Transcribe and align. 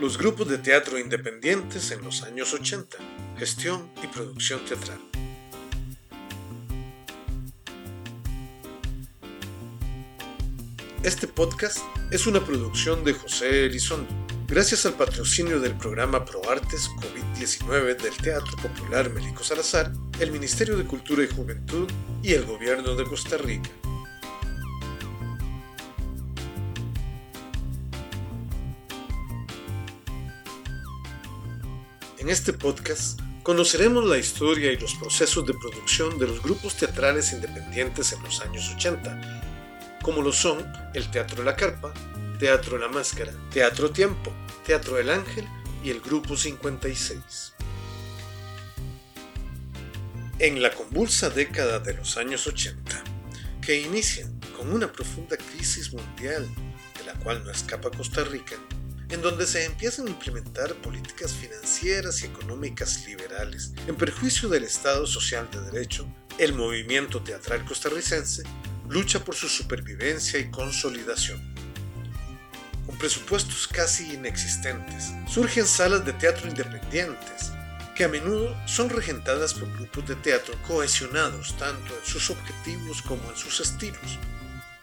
Los 0.00 0.16
grupos 0.16 0.46
de 0.46 0.58
teatro 0.58 0.96
independientes 0.96 1.90
en 1.90 2.04
los 2.04 2.22
años 2.22 2.54
80, 2.54 2.98
gestión 3.36 3.90
y 4.00 4.06
producción 4.06 4.64
teatral. 4.64 5.00
Este 11.02 11.26
podcast 11.26 11.78
es 12.12 12.28
una 12.28 12.44
producción 12.44 13.02
de 13.02 13.12
José 13.12 13.66
Elizondo, 13.66 14.08
gracias 14.46 14.86
al 14.86 14.94
patrocinio 14.94 15.58
del 15.58 15.76
programa 15.76 16.24
ProArtes 16.24 16.88
COVID-19 16.90 17.96
del 17.96 18.16
Teatro 18.18 18.56
Popular 18.56 19.10
Melico 19.10 19.42
Salazar, 19.42 19.90
el 20.20 20.30
Ministerio 20.30 20.76
de 20.76 20.84
Cultura 20.84 21.24
y 21.24 21.26
Juventud 21.26 21.90
y 22.22 22.34
el 22.34 22.44
Gobierno 22.44 22.94
de 22.94 23.02
Costa 23.02 23.36
Rica. 23.36 23.70
En 32.28 32.32
este 32.32 32.52
podcast 32.52 33.18
conoceremos 33.42 34.04
la 34.04 34.18
historia 34.18 34.70
y 34.70 34.76
los 34.76 34.96
procesos 34.96 35.46
de 35.46 35.54
producción 35.54 36.18
de 36.18 36.26
los 36.26 36.42
grupos 36.42 36.76
teatrales 36.76 37.32
independientes 37.32 38.12
en 38.12 38.22
los 38.22 38.42
años 38.42 38.70
80, 38.74 39.50
como 40.02 40.20
lo 40.20 40.30
son 40.30 40.58
el 40.92 41.10
Teatro 41.10 41.42
La 41.42 41.56
Carpa, 41.56 41.94
Teatro 42.38 42.76
La 42.76 42.88
Máscara, 42.88 43.32
Teatro 43.50 43.92
Tiempo, 43.92 44.30
Teatro 44.66 44.98
El 44.98 45.08
Ángel 45.08 45.46
y 45.82 45.88
el 45.88 46.02
Grupo 46.02 46.36
56. 46.36 47.54
En 50.38 50.60
la 50.60 50.70
convulsa 50.74 51.30
década 51.30 51.78
de 51.78 51.94
los 51.94 52.18
años 52.18 52.46
80, 52.46 53.04
que 53.62 53.80
inician 53.80 54.38
con 54.54 54.70
una 54.70 54.92
profunda 54.92 55.38
crisis 55.38 55.94
mundial 55.94 56.46
de 56.98 57.04
la 57.06 57.14
cual 57.20 57.42
no 57.42 57.50
escapa 57.50 57.90
Costa 57.90 58.22
Rica, 58.24 58.56
en 59.10 59.22
donde 59.22 59.46
se 59.46 59.64
empiezan 59.64 60.06
a 60.06 60.10
implementar 60.10 60.74
políticas 60.76 61.32
financieras 61.32 62.22
y 62.22 62.26
económicas 62.26 63.06
liberales 63.06 63.72
en 63.86 63.96
perjuicio 63.96 64.48
del 64.48 64.64
Estado 64.64 65.06
Social 65.06 65.48
de 65.50 65.60
Derecho, 65.70 66.06
el 66.38 66.52
movimiento 66.52 67.22
teatral 67.22 67.64
costarricense 67.64 68.42
lucha 68.88 69.24
por 69.24 69.34
su 69.34 69.48
supervivencia 69.48 70.38
y 70.38 70.50
consolidación. 70.50 71.40
Con 72.86 72.96
presupuestos 72.96 73.68
casi 73.68 74.14
inexistentes, 74.14 75.12
surgen 75.26 75.66
salas 75.66 76.04
de 76.04 76.12
teatro 76.14 76.48
independientes, 76.48 77.52
que 77.94 78.04
a 78.04 78.08
menudo 78.08 78.56
son 78.66 78.88
regentadas 78.88 79.54
por 79.54 79.70
grupos 79.72 80.06
de 80.06 80.14
teatro 80.16 80.54
cohesionados 80.66 81.56
tanto 81.58 81.94
en 81.98 82.04
sus 82.06 82.30
objetivos 82.30 83.02
como 83.02 83.28
en 83.30 83.36
sus 83.36 83.60
estilos, 83.60 84.18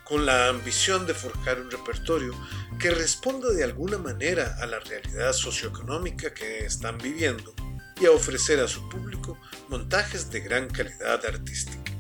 con 0.06 0.26
la 0.26 0.50
ambición 0.50 1.06
de 1.06 1.14
forjar 1.14 1.60
un 1.60 1.70
repertorio 1.70 2.34
que 2.80 2.92
responda 2.92 3.50
de 3.50 3.64
alguna 3.64 3.98
manera 3.98 4.56
a 4.62 4.66
la 4.68 4.80
realidad 4.80 5.34
socioeconómica 5.34 6.34
que 6.34 6.60
están 6.60 6.98
viviendo 7.00 7.54
y 8.00 8.06
a 8.06 8.12
ofrecer 8.12 8.60
a 8.60 8.68
su 8.68 8.88
público 8.88 9.38
montajes 9.68 10.30
de 10.32 10.42
gran 10.42 10.70
calidad 10.70 11.26
artística. 11.26 11.92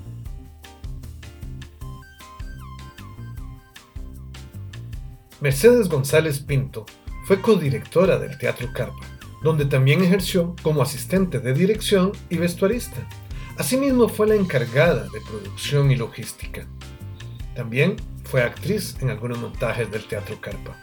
Mercedes 5.41 5.89
González 5.89 6.39
Pinto 6.39 6.85
fue 7.25 7.41
codirectora 7.41 8.19
del 8.19 8.37
Teatro 8.37 8.71
Carpa, 8.73 9.05
donde 9.43 9.65
también 9.65 10.03
ejerció 10.03 10.55
como 10.61 10.81
asistente 10.81 11.39
de 11.39 11.53
dirección 11.53 12.11
y 12.29 12.37
vestuarista. 12.37 13.07
Asimismo 13.57 14.09
fue 14.09 14.27
la 14.27 14.35
encargada 14.35 15.03
de 15.03 15.21
producción 15.21 15.91
y 15.91 15.95
logística. 15.95 16.67
También 17.55 17.95
fue 18.25 18.43
actriz 18.43 18.97
en 19.01 19.09
algunos 19.09 19.39
montajes 19.39 19.89
del 19.89 20.05
Teatro 20.05 20.39
Carpa. 20.41 20.75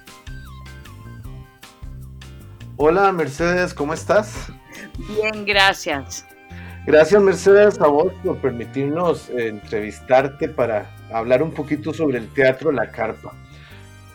Hola 2.78 3.12
Mercedes, 3.12 3.74
¿cómo 3.74 3.92
estás? 3.92 4.50
Bien, 5.06 5.44
gracias. 5.44 6.26
Gracias 6.86 7.22
Mercedes 7.22 7.78
a 7.80 7.86
vos 7.86 8.12
por 8.24 8.38
permitirnos 8.38 9.28
eh, 9.28 9.48
entrevistarte 9.48 10.48
para 10.48 10.90
hablar 11.12 11.42
un 11.42 11.52
poquito 11.52 11.92
sobre 11.92 12.18
el 12.18 12.28
Teatro 12.32 12.72
La 12.72 12.90
Carpa. 12.90 13.34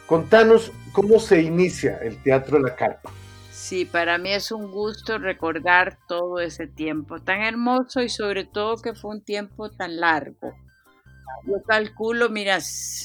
Contanos 0.08 0.72
cómo 0.92 1.20
se 1.20 1.42
inicia 1.42 2.00
el 2.00 2.22
Teatro 2.24 2.60
La 2.60 2.76
Carpa. 2.76 3.12
Sí, 3.52 3.86
para 3.86 4.18
mí 4.18 4.32
es 4.32 4.52
un 4.52 4.72
gusto 4.72 5.20
recordar 5.20 6.00
todo 6.08 6.40
ese 6.40 6.66
tiempo 6.68 7.20
tan 7.20 7.42
hermoso 7.44 8.02
y 8.02 8.10
sobre 8.10 8.46
todo 8.46 8.78
que 8.78 8.96
fue 8.96 9.12
un 9.12 9.22
tiempo 9.22 9.70
tan 9.70 10.00
largo. 10.00 10.54
Yo 11.46 11.64
calculo, 11.64 12.30
mira, 12.30 12.60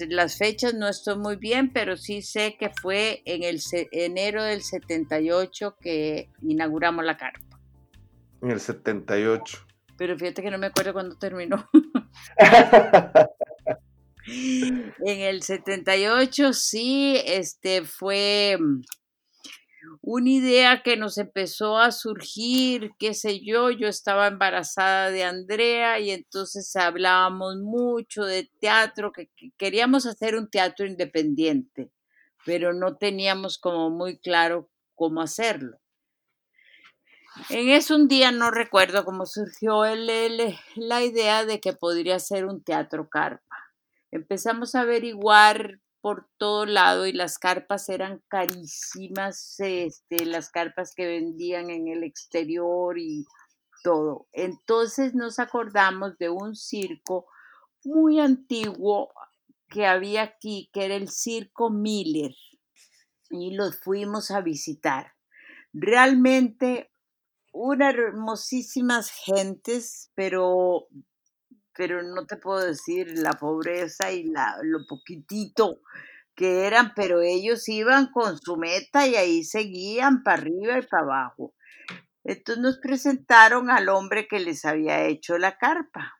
las 0.08 0.38
fechas 0.38 0.74
no 0.74 0.88
estoy 0.88 1.16
muy 1.16 1.36
bien, 1.36 1.72
pero 1.72 1.96
sí 1.96 2.22
sé 2.22 2.56
que 2.58 2.70
fue 2.70 3.22
en 3.24 3.42
el 3.44 3.60
enero 3.92 4.42
del 4.42 4.62
78 4.62 5.76
que 5.80 6.28
inauguramos 6.40 7.04
la 7.04 7.16
carpa. 7.16 7.58
En 8.42 8.50
el 8.50 8.60
78. 8.60 9.66
Pero 9.96 10.18
fíjate 10.18 10.42
que 10.42 10.50
no 10.50 10.58
me 10.58 10.66
acuerdo 10.66 10.92
cuándo 10.92 11.16
terminó. 11.16 11.68
en 14.26 15.20
el 15.20 15.42
78 15.42 16.52
sí, 16.52 17.20
este 17.24 17.84
fue 17.84 18.58
una 20.02 20.30
idea 20.30 20.82
que 20.82 20.96
nos 20.96 21.16
empezó 21.16 21.78
a 21.78 21.92
surgir, 21.92 22.90
qué 22.98 23.14
sé 23.14 23.40
yo, 23.40 23.70
yo 23.70 23.86
estaba 23.86 24.26
embarazada 24.26 25.10
de 25.10 25.22
Andrea 25.22 26.00
y 26.00 26.10
entonces 26.10 26.74
hablábamos 26.74 27.58
mucho 27.58 28.24
de 28.24 28.50
teatro, 28.60 29.12
que, 29.12 29.30
queríamos 29.56 30.04
hacer 30.06 30.34
un 30.34 30.50
teatro 30.50 30.86
independiente, 30.86 31.92
pero 32.44 32.72
no 32.72 32.96
teníamos 32.96 33.58
como 33.58 33.90
muy 33.90 34.18
claro 34.18 34.68
cómo 34.96 35.22
hacerlo. 35.22 35.78
En 37.48 37.68
ese 37.68 37.94
un 37.94 38.08
día 38.08 38.32
no 38.32 38.50
recuerdo 38.50 39.04
cómo 39.04 39.24
surgió 39.24 39.84
la 39.84 41.02
idea 41.02 41.46
de 41.46 41.60
que 41.60 41.72
podría 41.72 42.18
ser 42.18 42.44
un 42.44 42.62
teatro 42.62 43.08
carpa. 43.08 43.56
Empezamos 44.10 44.74
a 44.74 44.80
averiguar 44.80 45.80
por 46.02 46.28
todo 46.36 46.66
lado 46.66 47.06
y 47.06 47.12
las 47.12 47.38
carpas 47.38 47.88
eran 47.88 48.22
carísimas, 48.28 49.54
este, 49.60 50.26
las 50.26 50.50
carpas 50.50 50.94
que 50.94 51.06
vendían 51.06 51.70
en 51.70 51.86
el 51.88 52.02
exterior 52.02 52.98
y 52.98 53.24
todo. 53.84 54.26
Entonces 54.32 55.14
nos 55.14 55.38
acordamos 55.38 56.18
de 56.18 56.28
un 56.28 56.56
circo 56.56 57.26
muy 57.84 58.18
antiguo 58.20 59.12
que 59.68 59.86
había 59.86 60.22
aquí, 60.22 60.68
que 60.72 60.84
era 60.84 60.96
el 60.96 61.08
Circo 61.08 61.70
Miller, 61.70 62.34
y 63.30 63.52
los 63.52 63.78
fuimos 63.80 64.30
a 64.30 64.40
visitar. 64.40 65.14
Realmente 65.72 66.92
unas 67.52 67.94
hermosísimas 67.94 69.10
gentes, 69.10 70.10
pero 70.14 70.88
pero 71.74 72.02
no 72.02 72.26
te 72.26 72.36
puedo 72.36 72.60
decir 72.60 73.18
la 73.18 73.32
pobreza 73.32 74.12
y 74.12 74.24
la, 74.24 74.56
lo 74.62 74.86
poquitito 74.88 75.80
que 76.34 76.66
eran, 76.66 76.92
pero 76.94 77.20
ellos 77.20 77.68
iban 77.68 78.10
con 78.10 78.38
su 78.38 78.56
meta 78.56 79.06
y 79.06 79.16
ahí 79.16 79.44
seguían 79.44 80.22
para 80.22 80.40
arriba 80.40 80.78
y 80.78 80.86
para 80.86 81.02
abajo. 81.02 81.54
Entonces 82.24 82.62
nos 82.62 82.78
presentaron 82.78 83.70
al 83.70 83.88
hombre 83.88 84.28
que 84.28 84.40
les 84.40 84.64
había 84.64 85.04
hecho 85.04 85.38
la 85.38 85.58
carpa. 85.58 86.14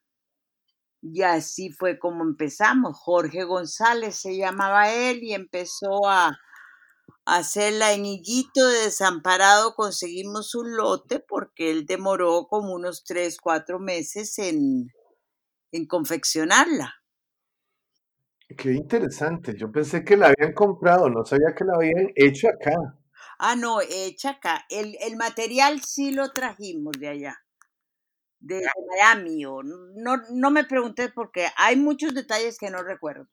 Y 1.01 1.23
así 1.23 1.71
fue 1.71 1.99
como 1.99 2.23
empezamos. 2.23 2.97
Jorge 2.99 3.45
González 3.45 4.17
se 4.17 4.37
llamaba 4.37 4.93
él 4.93 5.23
y 5.23 5.35
empezó 5.35 6.09
a, 6.09 6.39
hacerla 7.25 7.93
en 7.93 8.05
Higuito 8.05 8.67
de 8.69 8.83
Desamparado. 8.83 9.75
Conseguimos 9.75 10.55
un 10.55 10.77
lote 10.77 11.21
porque 11.21 11.71
él 11.71 11.87
demoró 11.87 12.47
como 12.49 12.73
unos 12.75 13.05
tres, 13.05 13.39
cuatro 13.41 13.79
meses 13.79 14.39
en, 14.39 14.89
en 15.73 15.87
confeccionarla. 15.87 16.95
Qué 18.57 18.73
interesante. 18.73 19.55
Yo 19.57 19.71
pensé 19.73 20.05
que 20.05 20.17
la 20.17 20.29
habían 20.29 20.53
comprado, 20.53 21.09
no 21.09 21.25
sabía 21.25 21.55
que 21.57 21.65
la 21.65 21.75
habían 21.75 22.13
hecho 22.15 22.49
acá. 22.49 22.99
Ah, 23.39 23.57
no, 23.57 23.81
hecha 23.81 24.31
acá. 24.31 24.65
El, 24.69 25.17
material 25.17 25.81
sí 25.81 26.13
lo 26.13 26.33
trajimos 26.33 26.93
de 26.99 27.09
allá, 27.09 27.39
de 28.41 28.63
Miami. 28.91 29.43
no, 29.43 30.17
no 30.31 30.51
me 30.51 30.65
pregunté 30.65 31.09
porque 31.09 31.49
hay 31.57 31.77
muchos 31.77 32.15
detalles 32.15 32.59
que 32.59 32.71
no 32.71 32.83
recuerdo. 32.83 33.29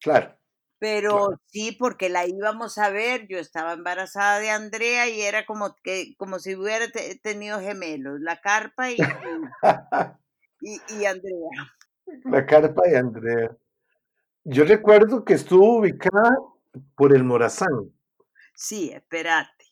Claro. 0.00 0.36
Pero 0.78 1.40
sí, 1.46 1.72
porque 1.72 2.10
la 2.10 2.26
íbamos 2.26 2.76
a 2.76 2.90
ver, 2.90 3.26
yo 3.28 3.38
estaba 3.38 3.72
embarazada 3.72 4.40
de 4.40 4.50
Andrea 4.50 5.08
y 5.08 5.22
era 5.22 5.46
como 5.46 5.74
que 5.82 6.14
como 6.18 6.38
si 6.38 6.54
hubiera 6.54 6.86
tenido 7.22 7.60
gemelos, 7.60 8.20
la 8.20 8.42
carpa 8.42 8.90
y, 8.90 8.96
y, 10.60 10.80
y 11.00 11.04
Andrea. 11.06 11.75
La 12.24 12.46
carpa 12.46 12.82
de 12.86 12.96
Andrea. 12.96 13.56
Yo 14.44 14.64
recuerdo 14.64 15.24
que 15.24 15.34
estuvo 15.34 15.78
ubicada 15.78 16.36
por 16.96 17.14
el 17.14 17.24
Morazán. 17.24 17.92
Sí, 18.54 18.90
espérate. 18.92 19.64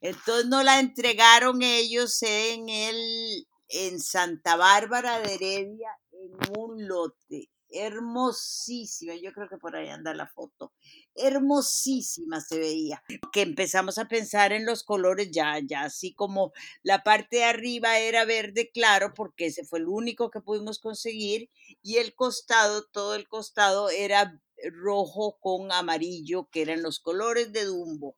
Entonces 0.00 0.46
nos 0.46 0.64
la 0.64 0.80
entregaron 0.80 1.62
ellos 1.62 2.22
en 2.22 2.68
el 2.68 3.46
en 3.68 4.00
Santa 4.00 4.56
Bárbara 4.56 5.20
de 5.20 5.34
Heredia 5.34 5.96
en 6.12 6.58
un 6.58 6.88
lote. 6.88 7.50
hermosísima, 7.72 9.14
yo 9.14 9.32
creo 9.32 9.48
que 9.48 9.56
por 9.56 9.76
ahí 9.76 9.88
anda 9.88 10.12
la 10.12 10.26
foto, 10.26 10.72
hermosísima 11.22 12.40
se 12.40 12.58
veía, 12.58 13.02
que 13.32 13.42
empezamos 13.42 13.98
a 13.98 14.08
pensar 14.08 14.52
en 14.52 14.66
los 14.66 14.84
colores 14.84 15.30
ya, 15.30 15.58
ya, 15.58 15.82
así 15.82 16.14
como 16.14 16.52
la 16.82 17.02
parte 17.02 17.38
de 17.38 17.44
arriba 17.44 17.98
era 17.98 18.24
verde 18.24 18.70
claro, 18.72 19.12
porque 19.14 19.46
ese 19.46 19.64
fue 19.64 19.80
el 19.80 19.88
único 19.88 20.30
que 20.30 20.40
pudimos 20.40 20.78
conseguir, 20.78 21.50
y 21.82 21.96
el 21.96 22.14
costado, 22.14 22.84
todo 22.92 23.14
el 23.14 23.28
costado 23.28 23.90
era 23.90 24.40
rojo 24.72 25.38
con 25.40 25.72
amarillo, 25.72 26.48
que 26.50 26.62
eran 26.62 26.82
los 26.82 27.00
colores 27.00 27.52
de 27.52 27.64
Dumbo. 27.64 28.16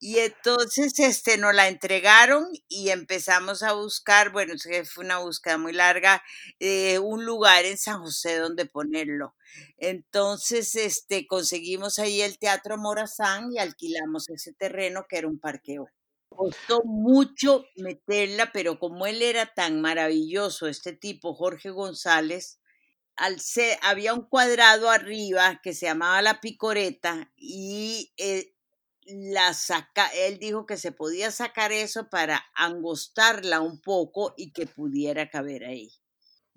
Y 0.00 0.18
entonces 0.18 0.96
este, 1.00 1.38
nos 1.38 1.54
la 1.54 1.66
entregaron 1.66 2.46
y 2.68 2.90
empezamos 2.90 3.64
a 3.64 3.72
buscar, 3.72 4.30
bueno, 4.30 4.54
fue 4.84 5.04
una 5.04 5.18
búsqueda 5.18 5.58
muy 5.58 5.72
larga, 5.72 6.22
eh, 6.60 7.00
un 7.00 7.24
lugar 7.24 7.64
en 7.64 7.76
San 7.76 8.00
José 8.00 8.36
donde 8.36 8.66
ponerlo. 8.66 9.34
Entonces 9.76 10.76
este, 10.76 11.26
conseguimos 11.26 11.98
ahí 11.98 12.22
el 12.22 12.38
Teatro 12.38 12.78
Morazán 12.78 13.52
y 13.52 13.58
alquilamos 13.58 14.28
ese 14.28 14.52
terreno 14.52 15.06
que 15.08 15.18
era 15.18 15.26
un 15.26 15.40
parqueo. 15.40 15.88
Costó 16.28 16.82
mucho 16.84 17.64
meterla, 17.76 18.52
pero 18.52 18.78
como 18.78 19.06
él 19.06 19.22
era 19.22 19.52
tan 19.52 19.80
maravilloso, 19.80 20.68
este 20.68 20.92
tipo, 20.92 21.34
Jorge 21.34 21.70
González, 21.70 22.60
al 23.16 23.38
había 23.82 24.14
un 24.14 24.22
cuadrado 24.28 24.90
arriba 24.90 25.60
que 25.60 25.74
se 25.74 25.86
llamaba 25.86 26.22
la 26.22 26.40
picoreta 26.40 27.32
y 27.36 28.12
eh, 28.16 28.54
la 29.08 29.54
saca, 29.54 30.08
él 30.08 30.38
dijo 30.38 30.66
que 30.66 30.76
se 30.76 30.92
podía 30.92 31.30
sacar 31.30 31.72
eso 31.72 32.08
para 32.08 32.44
angostarla 32.54 33.60
un 33.60 33.80
poco 33.80 34.34
y 34.36 34.52
que 34.52 34.66
pudiera 34.66 35.30
caber 35.30 35.64
ahí. 35.64 35.90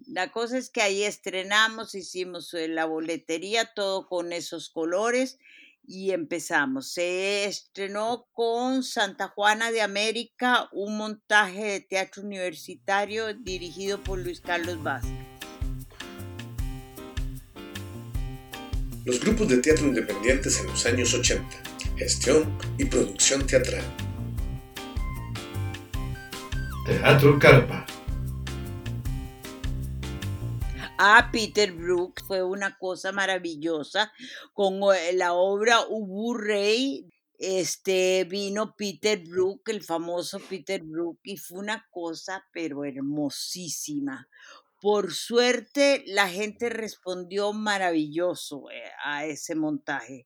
La 0.07 0.31
cosa 0.31 0.57
es 0.57 0.69
que 0.69 0.81
ahí 0.81 1.03
estrenamos, 1.03 1.95
hicimos 1.95 2.53
eh, 2.53 2.67
la 2.67 2.85
boletería, 2.85 3.71
todo 3.73 4.07
con 4.07 4.33
esos 4.33 4.69
colores 4.69 5.37
y 5.85 6.11
empezamos. 6.11 6.91
Se 6.91 7.45
estrenó 7.45 8.27
con 8.33 8.83
Santa 8.83 9.27
Juana 9.29 9.71
de 9.71 9.81
América, 9.81 10.67
un 10.71 10.97
montaje 10.97 11.63
de 11.63 11.79
teatro 11.81 12.23
universitario 12.23 13.33
dirigido 13.33 14.03
por 14.03 14.19
Luis 14.19 14.41
Carlos 14.41 14.81
Vázquez. 14.81 15.11
Los 19.05 19.19
grupos 19.19 19.47
de 19.47 19.57
teatro 19.57 19.87
independientes 19.87 20.59
en 20.59 20.67
los 20.67 20.85
años 20.85 21.13
80 21.13 21.71
gestión 22.01 22.57
y 22.79 22.85
producción 22.85 23.45
teatral. 23.45 23.83
Teatro 26.87 27.37
Carpa. 27.37 27.85
Ah, 30.97 31.29
Peter 31.31 31.71
Brook 31.71 32.21
fue 32.25 32.41
una 32.41 32.75
cosa 32.79 33.11
maravillosa 33.11 34.11
con 34.53 34.79
eh, 34.95 35.13
la 35.13 35.33
obra 35.33 35.81
Ubu 35.87 36.33
Rey. 36.33 37.07
Este 37.37 38.23
vino 38.23 38.75
Peter 38.75 39.19
Brook, 39.19 39.69
el 39.69 39.83
famoso 39.83 40.39
Peter 40.39 40.81
Brook, 40.81 41.19
y 41.21 41.37
fue 41.37 41.59
una 41.59 41.87
cosa 41.91 42.43
pero 42.51 42.83
hermosísima. 42.83 44.27
Por 44.81 45.13
suerte, 45.13 46.03
la 46.07 46.27
gente 46.27 46.69
respondió 46.69 47.53
maravilloso 47.53 48.71
eh, 48.71 48.89
a 49.03 49.25
ese 49.25 49.53
montaje 49.53 50.25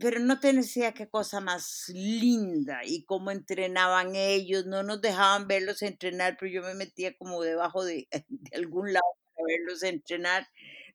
pero 0.00 0.20
no 0.20 0.38
te 0.40 0.52
decía 0.52 0.92
qué 0.92 1.08
cosa 1.08 1.40
más 1.40 1.88
linda 1.88 2.80
y 2.84 3.04
cómo 3.04 3.30
entrenaban 3.30 4.14
ellos, 4.16 4.66
no 4.66 4.82
nos 4.82 5.00
dejaban 5.00 5.46
verlos 5.48 5.82
entrenar, 5.82 6.36
pero 6.38 6.52
yo 6.52 6.62
me 6.62 6.74
metía 6.74 7.16
como 7.16 7.42
debajo 7.42 7.84
de, 7.84 8.08
algún 8.54 8.92
lado 8.92 9.06
para 9.34 9.46
verlos 9.46 9.82
entrenar. 9.82 10.46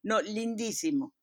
No, 0.03 0.21
lindísimo. 0.21 1.13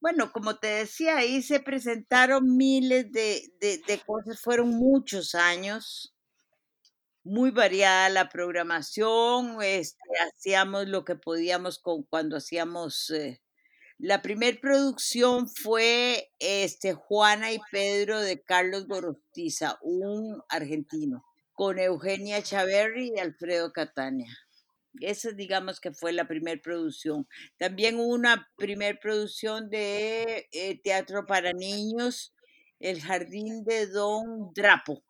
Bueno, 0.00 0.32
como 0.32 0.58
te 0.58 0.68
decía, 0.68 1.18
ahí 1.18 1.42
se 1.42 1.60
presentaron 1.60 2.56
miles 2.56 3.10
de, 3.12 4.02
cosas, 4.06 4.40
fueron 4.40 4.70
muchos 4.70 5.34
años, 5.34 6.14
muy 7.24 7.50
variada 7.50 8.08
la 8.08 8.28
programación, 8.28 9.62
este, 9.62 9.98
hacíamos 10.28 10.88
lo 10.88 11.04
que 11.04 11.16
podíamos 11.16 11.78
con, 11.78 12.02
cuando 12.04 12.36
hacíamos... 12.36 13.10
Eh, 13.10 13.40
la 14.02 14.22
primer 14.22 14.60
producción 14.60 15.46
fue 15.46 16.30
este, 16.38 16.94
Juana 16.94 17.52
y 17.52 17.60
Pedro 17.70 18.20
de 18.20 18.42
Carlos 18.42 18.86
Gorostiza, 18.86 19.78
un 19.82 20.42
argentino, 20.48 21.22
con 21.52 21.78
Eugenia 21.78 22.42
Chaverri 22.42 23.12
y 23.14 23.20
Alfredo 23.20 23.72
Catania. 23.72 24.34
Esa 25.00 25.32
digamos 25.32 25.80
que 25.80 25.92
fue 25.92 26.12
la 26.12 26.26
primera 26.26 26.60
producción. 26.62 27.28
También 27.58 27.96
hubo 27.96 28.14
una 28.14 28.48
primera 28.56 28.98
producción 28.98 29.68
de 29.68 30.48
eh, 30.50 30.80
teatro 30.82 31.26
para 31.26 31.52
niños, 31.52 32.34
El 32.78 33.02
Jardín 33.02 33.64
de 33.64 33.86
Don 33.86 34.50
Drapo, 34.54 35.04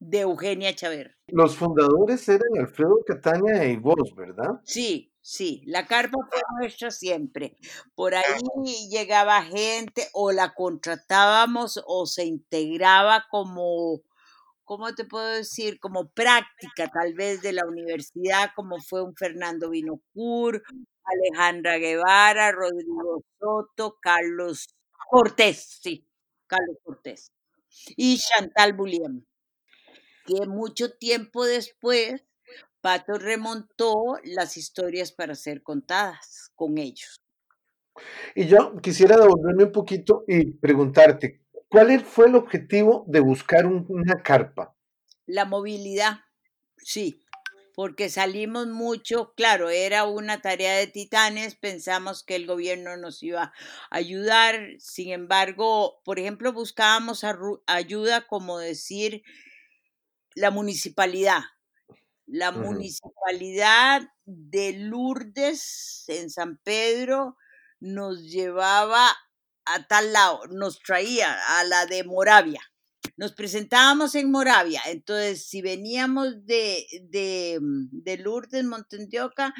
de 0.00 0.20
Eugenia 0.20 0.74
Chaverri. 0.74 1.14
Los 1.28 1.56
fundadores 1.56 2.28
eran 2.28 2.50
Alfredo 2.58 2.98
Catania 3.06 3.64
y 3.64 3.76
vos, 3.76 4.12
¿verdad? 4.16 4.60
Sí, 4.64 5.13
Sí, 5.26 5.62
la 5.64 5.86
carpa 5.86 6.18
fue 6.30 6.38
nuestra 6.60 6.90
siempre. 6.90 7.56
Por 7.94 8.14
ahí 8.14 8.24
llegaba 8.90 9.42
gente 9.42 10.06
o 10.12 10.32
la 10.32 10.52
contratábamos 10.52 11.82
o 11.86 12.04
se 12.04 12.26
integraba 12.26 13.24
como, 13.30 14.02
¿cómo 14.64 14.94
te 14.94 15.06
puedo 15.06 15.26
decir? 15.26 15.80
Como 15.80 16.10
práctica 16.10 16.88
tal 16.88 17.14
vez 17.14 17.42
de 17.42 17.54
la 17.54 17.66
universidad, 17.66 18.50
como 18.56 18.80
fue 18.80 19.02
un 19.02 19.16
Fernando 19.16 19.70
Vinocur, 19.70 20.62
Alejandra 21.04 21.78
Guevara, 21.78 22.52
Rodrigo 22.52 23.24
Soto, 23.40 23.98
Carlos 24.02 24.66
Cortés, 25.10 25.78
sí, 25.82 26.06
Carlos 26.46 26.76
Cortés, 26.84 27.32
y 27.96 28.18
Chantal 28.18 28.74
Bulliam, 28.74 29.24
que 30.26 30.46
mucho 30.46 30.92
tiempo 30.92 31.44
después 31.46 32.22
Pato 32.84 33.14
remontó 33.14 34.18
las 34.24 34.58
historias 34.58 35.10
para 35.10 35.34
ser 35.34 35.62
contadas 35.62 36.52
con 36.54 36.76
ellos. 36.76 37.18
Y 38.34 38.46
yo 38.46 38.76
quisiera 38.82 39.16
devolverme 39.16 39.64
un 39.64 39.72
poquito 39.72 40.22
y 40.28 40.50
preguntarte, 40.50 41.40
¿cuál 41.70 41.98
fue 42.04 42.26
el 42.26 42.34
objetivo 42.34 43.06
de 43.08 43.20
buscar 43.20 43.64
una 43.64 44.22
carpa? 44.22 44.76
La 45.24 45.46
movilidad, 45.46 46.18
sí, 46.76 47.24
porque 47.74 48.10
salimos 48.10 48.66
mucho, 48.66 49.32
claro, 49.34 49.70
era 49.70 50.04
una 50.04 50.42
tarea 50.42 50.76
de 50.76 50.86
titanes, 50.86 51.54
pensamos 51.54 52.22
que 52.22 52.36
el 52.36 52.46
gobierno 52.46 52.98
nos 52.98 53.22
iba 53.22 53.44
a 53.44 53.52
ayudar, 53.96 54.74
sin 54.78 55.10
embargo, 55.10 56.02
por 56.04 56.18
ejemplo, 56.18 56.52
buscábamos 56.52 57.24
ayuda 57.66 58.26
como 58.26 58.58
decir 58.58 59.22
la 60.34 60.50
municipalidad, 60.50 61.44
la 62.34 62.50
municipalidad 62.50 64.02
de 64.24 64.72
Lourdes 64.72 66.04
en 66.08 66.30
San 66.30 66.58
Pedro 66.58 67.36
nos 67.78 68.24
llevaba 68.24 69.06
a 69.66 69.86
tal 69.86 70.12
lado, 70.12 70.40
nos 70.48 70.80
traía 70.80 71.36
a 71.58 71.62
la 71.62 71.86
de 71.86 72.02
Moravia. 72.02 72.60
Nos 73.16 73.34
presentábamos 73.34 74.16
en 74.16 74.32
Moravia, 74.32 74.80
entonces 74.86 75.46
si 75.46 75.62
veníamos 75.62 76.44
de, 76.44 76.84
de, 77.08 77.60
de 77.60 78.18
Lourdes, 78.18 78.64
Montendioca, 78.64 79.54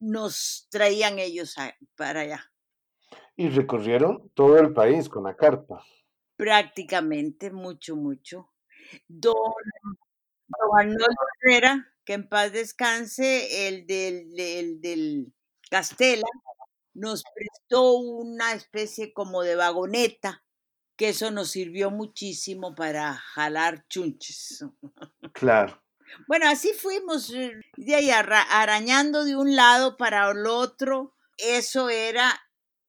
nos 0.00 0.66
traían 0.72 1.20
ellos 1.20 1.54
para 1.94 2.22
allá. 2.22 2.52
Y 3.36 3.48
recorrieron 3.48 4.28
todo 4.34 4.58
el 4.58 4.72
país 4.72 5.08
con 5.08 5.22
la 5.22 5.36
carpa. 5.36 5.84
Prácticamente, 6.34 7.52
mucho, 7.52 7.94
mucho. 7.94 8.50
Don, 9.06 9.34
don 10.48 10.80
Arnoldo 10.80 11.06
Herrera, 11.42 11.94
que 12.08 12.14
en 12.14 12.26
paz 12.26 12.52
descanse, 12.52 13.68
el 13.68 13.86
del, 13.86 14.34
del 14.80 15.30
Castela, 15.70 16.26
nos 16.94 17.22
prestó 17.34 17.98
una 17.98 18.54
especie 18.54 19.12
como 19.12 19.42
de 19.42 19.56
vagoneta, 19.56 20.42
que 20.96 21.10
eso 21.10 21.30
nos 21.30 21.50
sirvió 21.50 21.90
muchísimo 21.90 22.74
para 22.74 23.12
jalar 23.14 23.86
chunches. 23.88 24.64
Claro. 25.34 25.82
Bueno, 26.26 26.48
así 26.48 26.72
fuimos 26.72 27.30
eh, 27.34 27.52
de 27.76 27.94
ahí 27.94 28.10
arañando 28.10 29.26
de 29.26 29.36
un 29.36 29.54
lado 29.54 29.98
para 29.98 30.30
el 30.30 30.46
otro. 30.46 31.14
Eso 31.36 31.90
era 31.90 32.40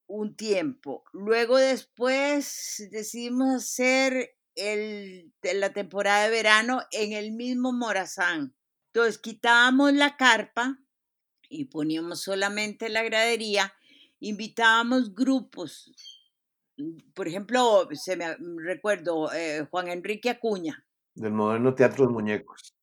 un 0.07 0.37
tiempo. 0.37 1.03
Luego 1.11 1.57
después 1.57 2.87
decidimos 2.89 3.55
hacer 3.55 4.37
el, 4.55 5.33
la 5.41 5.73
temporada 5.73 6.23
de 6.23 6.29
verano 6.29 6.83
en 6.91 7.11
el 7.11 7.33
mismo 7.33 7.73
Morazán. 7.73 8.55
Entonces 8.93 9.19
quitábamos 9.19 9.93
la 9.93 10.17
carpa 10.17 10.79
y 11.47 11.65
poníamos 11.65 12.21
solamente 12.21 12.89
la 12.89 13.03
gradería, 13.03 13.73
invitábamos 14.19 15.13
grupos. 15.13 15.91
Por 17.13 17.27
ejemplo, 17.27 17.87
se 17.93 18.15
me 18.15 18.35
recuerdo 18.63 19.31
eh, 19.33 19.67
Juan 19.69 19.89
Enrique 19.89 20.29
Acuña. 20.29 20.85
Del 21.13 21.33
moderno 21.33 21.75
teatro 21.75 22.07
de 22.07 22.13
muñecos. 22.13 22.73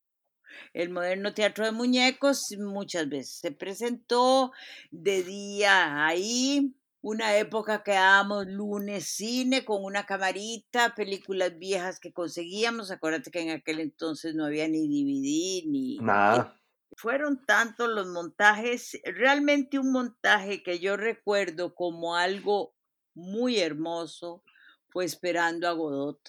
El 0.73 0.89
moderno 0.89 1.33
teatro 1.33 1.65
de 1.65 1.71
muñecos 1.71 2.45
muchas 2.57 3.09
veces 3.09 3.39
se 3.39 3.51
presentó 3.51 4.51
de 4.91 5.23
día 5.23 6.05
ahí, 6.05 6.73
una 7.07 7.37
época 7.37 7.83
que 7.83 7.91
dábamos 7.91 8.47
lunes 8.47 9.07
cine 9.07 9.63
con 9.63 9.81
una 9.81 10.05
camarita, 10.05 10.93
películas 10.93 11.57
viejas 11.57 12.01
que 12.01 12.11
conseguíamos. 12.11 12.91
Acuérdate 12.91 13.31
que 13.31 13.39
en 13.39 13.51
aquel 13.51 13.79
entonces 13.79 14.35
no 14.35 14.43
había 14.43 14.67
ni 14.67 14.89
DVD 14.89 15.65
ni 15.69 15.97
Nada. 15.99 16.59
Fueron 16.97 17.45
tantos 17.45 17.87
los 17.87 18.07
montajes, 18.07 18.99
realmente 19.05 19.79
un 19.79 19.93
montaje 19.93 20.63
que 20.63 20.79
yo 20.79 20.97
recuerdo 20.97 21.75
como 21.75 22.17
algo 22.17 22.73
muy 23.13 23.57
hermoso 23.57 24.43
fue 24.89 25.05
Esperando 25.05 25.69
a 25.69 25.71
Godot. 25.71 26.19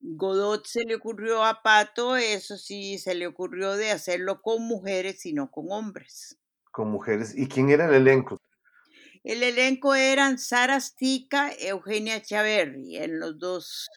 Godot 0.00 0.66
se 0.66 0.84
le 0.84 0.96
ocurrió 0.96 1.44
a 1.44 1.62
Pato, 1.62 2.18
eso 2.18 2.58
sí, 2.58 2.98
se 2.98 3.14
le 3.14 3.26
ocurrió 3.26 3.74
de 3.76 3.90
hacerlo 3.90 4.42
con 4.42 4.62
mujeres 4.64 5.24
y 5.24 5.32
no 5.32 5.50
con 5.50 5.66
hombres. 5.70 6.38
Con 6.70 6.90
mujeres. 6.90 7.34
¿Y 7.34 7.48
quién 7.48 7.70
era 7.70 7.86
el 7.86 7.94
elenco? 7.94 8.38
El 9.22 9.42
elenco 9.42 9.94
eran 9.94 10.38
Sara 10.38 10.80
Stica, 10.80 11.52
Eugenia 11.58 12.22
Chaverri, 12.22 12.96
en 12.96 13.20
los 13.20 13.38
dos. 13.38 13.88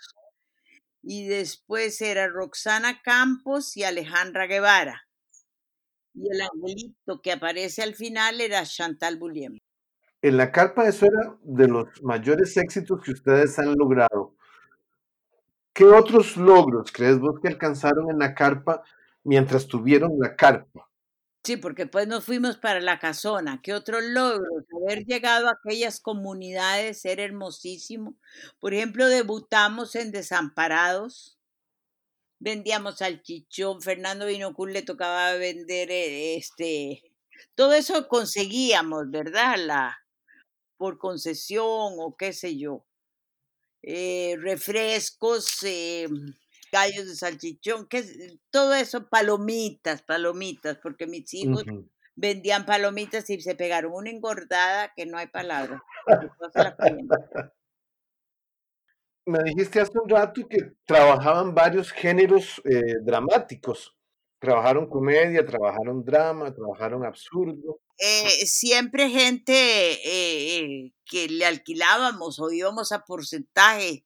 Y 1.02 1.28
después 1.28 2.02
era 2.02 2.28
Roxana 2.28 3.02
Campos 3.02 3.78
y 3.78 3.84
Alejandra 3.84 4.48
Guevara. 4.48 5.08
Y 6.14 6.30
el 6.30 6.42
angelito 6.42 7.22
que 7.22 7.32
aparece 7.32 7.84
al 7.84 7.96
final 7.96 8.42
era 8.42 8.64
Chantal 8.66 9.18
Bulliem. 9.18 9.60
En 10.22 10.38
la 10.38 10.52
carpa 10.52 10.88
eso 10.88 11.06
era 11.06 11.38
de 11.42 11.68
los 11.68 11.88
mayores 12.04 12.56
éxitos 12.58 13.02
que 13.04 13.12
ustedes 13.12 13.58
han 13.60 13.76
logrado. 13.76 14.36
¿Qué 15.74 15.86
otros 15.86 16.38
logros 16.38 16.92
crees 16.92 17.20
vos 17.20 17.40
que 17.42 17.48
alcanzaron 17.48 18.12
en 18.12 18.20
la 18.20 18.36
carpa 18.36 18.84
mientras 19.24 19.68
tuvieron 19.68 20.12
la 20.20 20.36
carpa? 20.36 20.88
Sí, 21.46 21.58
porque 21.58 21.86
pues 21.88 22.08
nos 22.08 22.24
fuimos 22.24 22.58
para 22.58 22.80
la 22.80 23.00
casona. 23.00 23.62
¿Qué 23.62 23.74
otros 23.74 24.02
logros? 24.04 24.64
Haber 24.82 25.04
llegado 25.06 25.50
a 25.50 25.54
aquellas 25.54 26.00
comunidades 26.00 27.04
era 27.04 27.24
hermosísimo. 27.24 28.16
Por 28.62 28.74
ejemplo, 28.74 29.08
debutamos 29.08 29.96
en 29.96 30.12
Desamparados. 30.12 31.38
Vendíamos 32.40 32.98
salchichón. 33.00 33.82
Fernando 33.82 34.26
Vinocul 34.26 34.72
le 34.74 34.84
tocaba 34.84 35.34
vender 35.34 35.92
eh, 35.92 36.36
este. 36.38 37.04
Todo 37.56 37.74
eso 37.74 38.08
conseguíamos, 38.08 39.10
¿verdad? 39.12 39.56
La, 39.58 39.98
por 40.78 40.98
concesión 40.98 41.96
o 42.00 42.16
qué 42.18 42.34
sé 42.34 42.58
yo. 42.58 42.86
Eh, 43.84 44.36
refrescos, 44.40 45.64
eh, 45.64 46.08
gallos 46.74 47.08
de 47.08 47.16
salchichón, 47.16 47.88
que 47.88 48.04
todo 48.50 48.74
eso, 48.74 49.08
palomitas, 49.08 50.02
palomitas, 50.02 50.80
porque 50.82 51.06
mis 51.06 51.32
hijos 51.36 51.64
vendían 52.16 52.66
palomitas 52.66 53.30
y 53.30 53.40
se 53.40 53.56
pegaron 53.56 53.94
una 53.94 54.10
engordada 54.10 54.92
que 54.96 55.06
no 55.06 55.18
hay 55.18 55.28
palabra. 55.28 55.82
No 56.08 56.50
se 56.52 56.64
la 56.64 56.76
comían. 56.76 57.08
Me 59.26 59.42
dijiste 59.44 59.80
hace 59.80 59.98
un 59.98 60.10
rato 60.10 60.46
que 60.50 60.74
trabajaban 60.86 61.56
varios 61.56 61.92
géneros 61.92 62.62
eh, 62.66 62.96
dramáticos. 63.04 63.96
Trabajaron 64.40 64.90
comedia, 64.90 65.46
trabajaron 65.46 66.04
drama, 66.04 66.54
trabajaron 66.54 67.06
absurdo. 67.06 67.80
Eh, 67.98 68.46
siempre 68.46 69.10
gente 69.10 69.54
eh, 69.54 70.58
eh, 70.58 70.94
que 71.06 71.30
le 71.30 71.46
alquilábamos 71.46 72.40
o 72.40 72.52
íbamos 72.52 72.92
a 72.92 73.06
porcentaje. 73.06 74.04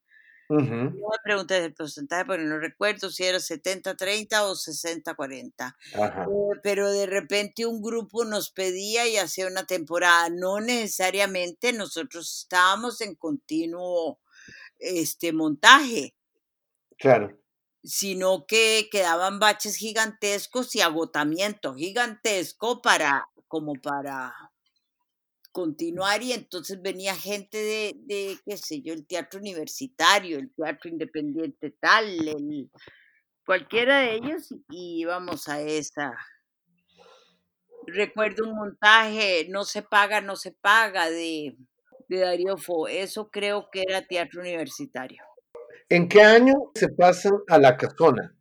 Ujú. 0.49 0.97
No 1.01 1.09
me 1.09 1.17
preguntes 1.23 1.61
el 1.63 1.73
porcentaje 1.73 2.25
porque 2.25 2.43
no 2.43 2.57
recuerdo 2.59 3.09
si 3.11 3.23
era 3.25 3.39
70-30 3.39 4.43
o 4.43 4.55
60-40. 4.55 5.75
Ajá. 5.93 6.23
Eh, 6.25 6.59
pero 6.63 6.91
de 6.91 7.05
repente 7.05 7.65
un 7.65 7.81
grupo 7.81 8.25
nos 8.25 8.51
pedía 8.51 9.07
y 9.07 9.17
hacía 9.17 9.47
una 9.47 9.65
temporada. 9.65 10.29
No 10.29 10.59
necesariamente 10.61 11.73
nosotros 11.73 12.39
estábamos 12.43 13.01
en 13.01 13.15
continuo 13.15 14.19
este 14.79 15.33
montaje, 15.33 16.15
Claro. 16.97 17.37
sino 17.83 18.45
que 18.47 18.89
quedaban 18.91 19.39
baches 19.39 19.75
gigantescos 19.77 20.75
y 20.75 20.81
agotamiento 20.81 21.75
gigantesco 21.75 22.81
para 22.81 23.27
como 23.47 23.73
para 23.75 24.33
continuar 25.57 26.21
y 26.21 26.33
entonces 26.33 26.79
venía 26.83 27.15
gente 27.15 27.57
de, 27.57 27.95
de 28.05 28.37
qué 28.45 28.57
sé 28.57 28.83
yo, 28.83 28.93
el 28.93 29.07
teatro 29.07 29.39
universitario, 29.39 30.37
el 30.37 30.53
teatro 30.53 30.87
independiente 30.87 31.71
tal, 31.79 32.05
el, 32.27 32.69
cualquiera 33.43 34.01
de 34.01 34.17
ellos 34.17 34.53
y 34.69 35.01
íbamos 35.01 35.47
a 35.47 35.59
esa. 35.59 36.13
Recuerdo 37.87 38.47
un 38.47 38.55
montaje, 38.55 39.47
no 39.49 39.63
se 39.63 39.81
paga, 39.81 40.21
no 40.21 40.35
se 40.35 40.51
paga 40.51 41.09
de, 41.09 41.57
de 42.07 42.19
Darío 42.19 42.57
Fo, 42.57 42.87
eso 42.87 43.31
creo 43.31 43.69
que 43.71 43.81
era 43.81 44.05
teatro 44.05 44.41
universitario. 44.41 45.23
¿En 45.89 46.07
qué 46.07 46.21
año 46.21 46.53
se 46.75 46.89
pasan 46.89 47.33
a 47.47 47.57
la 47.57 47.77
casona? 47.77 48.36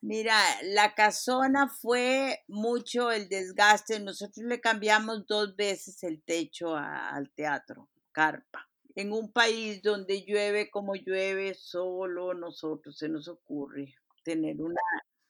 Mira, 0.00 0.40
la 0.62 0.94
casona 0.94 1.68
fue 1.68 2.44
mucho 2.48 3.10
el 3.10 3.28
desgaste. 3.28 4.00
Nosotros 4.00 4.46
le 4.46 4.60
cambiamos 4.60 5.26
dos 5.26 5.56
veces 5.56 6.02
el 6.02 6.22
techo 6.22 6.74
al 6.76 7.30
teatro, 7.30 7.88
carpa. 8.12 8.68
En 8.94 9.12
un 9.12 9.30
país 9.30 9.82
donde 9.82 10.24
llueve 10.24 10.70
como 10.70 10.94
llueve, 10.94 11.54
solo 11.54 12.32
nosotros 12.34 12.96
se 12.96 13.08
nos 13.08 13.28
ocurre 13.28 13.94
tener 14.24 14.60
una 14.62 14.80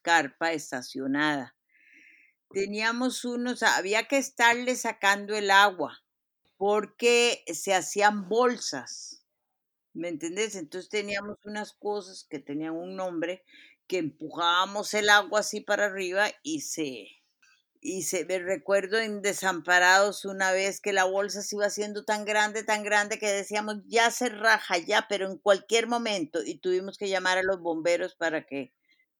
carpa 0.02 0.52
estacionada. 0.52 1.56
Teníamos 2.50 3.24
unos, 3.24 3.64
había 3.64 4.06
que 4.06 4.18
estarle 4.18 4.76
sacando 4.76 5.34
el 5.34 5.50
agua 5.50 6.00
porque 6.56 7.42
se 7.52 7.74
hacían 7.74 8.28
bolsas. 8.28 9.24
¿Me 9.94 10.08
entendés? 10.08 10.54
Entonces 10.54 10.88
teníamos 10.88 11.38
unas 11.44 11.72
cosas 11.72 12.24
que 12.28 12.38
tenían 12.38 12.74
un 12.74 12.94
nombre 12.94 13.42
que 13.86 13.98
empujábamos 13.98 14.94
el 14.94 15.08
agua 15.08 15.40
así 15.40 15.60
para 15.60 15.86
arriba 15.86 16.28
y 16.42 16.60
se 16.62 17.08
y 17.80 18.02
se 18.02 18.24
me 18.24 18.38
recuerdo 18.40 18.98
en 18.98 19.22
Desamparados 19.22 20.24
una 20.24 20.50
vez 20.50 20.80
que 20.80 20.92
la 20.92 21.04
bolsa 21.04 21.42
se 21.42 21.54
iba 21.56 21.66
haciendo 21.66 22.04
tan 22.04 22.24
grande, 22.24 22.64
tan 22.64 22.82
grande 22.82 23.18
que 23.18 23.28
decíamos 23.28 23.76
ya 23.86 24.10
se 24.10 24.28
raja 24.28 24.78
ya, 24.78 25.06
pero 25.08 25.30
en 25.30 25.38
cualquier 25.38 25.86
momento 25.86 26.40
y 26.44 26.58
tuvimos 26.58 26.98
que 26.98 27.08
llamar 27.08 27.38
a 27.38 27.42
los 27.42 27.60
bomberos 27.60 28.16
para 28.16 28.44
que 28.44 28.72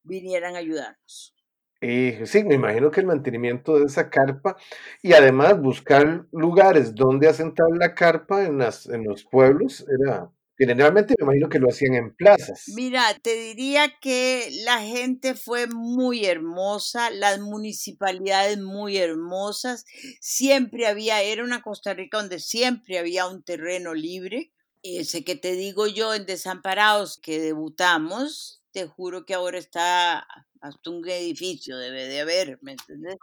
vinieran 0.02 0.56
a 0.56 0.58
ayudarnos. 0.58 1.36
Eh, 1.80 2.22
sí, 2.24 2.42
me 2.42 2.54
imagino 2.54 2.90
que 2.90 3.00
el 3.00 3.06
mantenimiento 3.06 3.78
de 3.78 3.84
esa 3.84 4.08
carpa 4.08 4.56
y 5.02 5.12
además 5.12 5.60
buscar 5.60 6.26
lugares 6.32 6.94
donde 6.94 7.28
asentar 7.28 7.68
la 7.78 7.94
carpa 7.94 8.44
en, 8.44 8.58
las, 8.58 8.86
en 8.86 9.04
los 9.04 9.24
pueblos 9.24 9.86
era, 9.88 10.30
generalmente 10.56 11.14
me 11.18 11.24
imagino 11.24 11.48
que 11.48 11.58
lo 11.58 11.68
hacían 11.68 11.94
en 11.94 12.14
plazas. 12.14 12.64
Mira, 12.74 13.02
te 13.22 13.34
diría 13.34 13.92
que 14.00 14.48
la 14.64 14.80
gente 14.80 15.34
fue 15.34 15.66
muy 15.66 16.24
hermosa, 16.24 17.10
las 17.10 17.40
municipalidades 17.40 18.58
muy 18.58 18.96
hermosas, 18.96 19.84
siempre 20.20 20.86
había, 20.86 21.22
era 21.22 21.44
una 21.44 21.62
Costa 21.62 21.94
Rica 21.94 22.18
donde 22.18 22.40
siempre 22.40 22.98
había 22.98 23.26
un 23.26 23.42
terreno 23.42 23.94
libre. 23.94 24.52
Ese 24.82 25.24
que 25.24 25.34
te 25.34 25.52
digo 25.52 25.86
yo 25.86 26.14
en 26.14 26.26
Desamparados 26.26 27.18
que 27.18 27.40
debutamos, 27.40 28.62
te 28.72 28.86
juro 28.86 29.24
que 29.24 29.34
ahora 29.34 29.58
está 29.58 30.26
hasta 30.60 30.90
un 30.90 31.08
edificio, 31.08 31.76
debe 31.76 32.06
de 32.06 32.20
haber, 32.20 32.58
¿me 32.62 32.72
entiendes? 32.72 33.16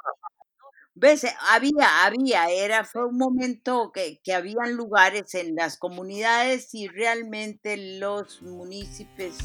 ¿Ves? 0.96 1.26
Había, 1.50 2.06
había, 2.06 2.50
era, 2.50 2.86
fue 2.86 3.08
un 3.08 3.18
momento 3.18 3.92
que, 3.92 4.20
que 4.24 4.34
habían 4.34 4.76
lugares 4.76 5.34
en 5.34 5.56
las 5.56 5.78
comunidades 5.78 6.74
y 6.76 6.88
realmente 6.88 7.98
los 7.98 8.44
municipios 8.44 9.36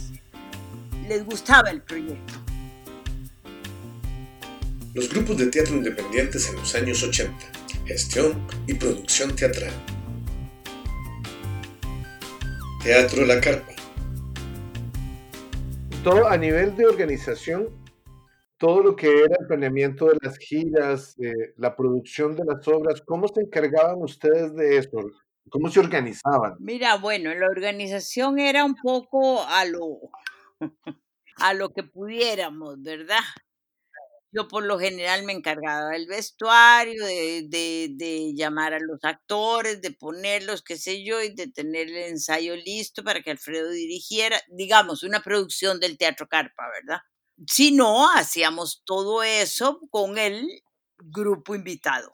les 1.08 1.24
gustaba 1.24 1.70
el 1.70 1.82
proyecto. 1.82 2.34
Los 4.92 5.08
grupos 5.08 5.38
de 5.38 5.46
teatro 5.46 5.76
independientes 5.76 6.48
en 6.50 6.56
los 6.56 6.74
años 6.74 7.02
80, 7.02 7.34
gestión 7.86 8.46
y 8.66 8.74
producción 8.74 9.34
teatral. 9.34 9.72
Teatro 12.84 13.24
La 13.24 13.40
Carpa. 13.40 13.72
Todo 16.04 16.28
a 16.28 16.36
nivel 16.36 16.76
de 16.76 16.86
organización, 16.86 17.68
todo 18.58 18.82
lo 18.82 18.96
que 18.96 19.06
era 19.06 19.36
el 19.40 19.46
planeamiento 19.46 20.06
de 20.06 20.18
las 20.20 20.36
giras, 20.38 21.14
eh, 21.20 21.54
la 21.56 21.76
producción 21.76 22.34
de 22.34 22.44
las 22.44 22.66
obras, 22.66 23.00
¿cómo 23.02 23.28
se 23.28 23.40
encargaban 23.40 24.02
ustedes 24.02 24.54
de 24.54 24.78
eso? 24.78 24.98
¿Cómo 25.48 25.70
se 25.70 25.80
organizaban? 25.80 26.56
Mira, 26.58 26.96
bueno, 26.96 27.32
la 27.34 27.46
organización 27.46 28.38
era 28.38 28.64
un 28.64 28.74
poco 28.74 29.42
a 29.44 29.64
lo, 29.64 30.00
a 31.36 31.54
lo 31.54 31.70
que 31.70 31.84
pudiéramos, 31.84 32.82
¿verdad? 32.82 33.20
Yo 34.30 34.46
por 34.46 34.64
lo 34.64 34.78
general 34.78 35.24
me 35.24 35.32
encargaba 35.32 35.90
del 35.90 36.06
vestuario, 36.06 37.02
de, 37.06 37.46
de, 37.48 37.88
de 37.92 38.34
llamar 38.34 38.74
a 38.74 38.78
los 38.78 38.98
actores, 39.02 39.80
de 39.80 39.92
ponerlos, 39.92 40.62
qué 40.62 40.76
sé 40.76 41.02
yo, 41.02 41.22
y 41.22 41.34
de 41.34 41.46
tener 41.50 41.88
el 41.88 41.96
ensayo 41.96 42.54
listo 42.56 43.02
para 43.02 43.22
que 43.22 43.30
Alfredo 43.30 43.70
dirigiera, 43.70 44.38
digamos, 44.48 45.02
una 45.02 45.20
producción 45.20 45.80
del 45.80 45.96
Teatro 45.96 46.28
Carpa, 46.28 46.64
¿verdad? 46.82 46.98
Si 47.46 47.72
no, 47.72 48.10
hacíamos 48.10 48.82
todo 48.84 49.22
eso 49.22 49.80
con 49.90 50.18
el 50.18 50.62
grupo 50.98 51.54
invitado. 51.54 52.12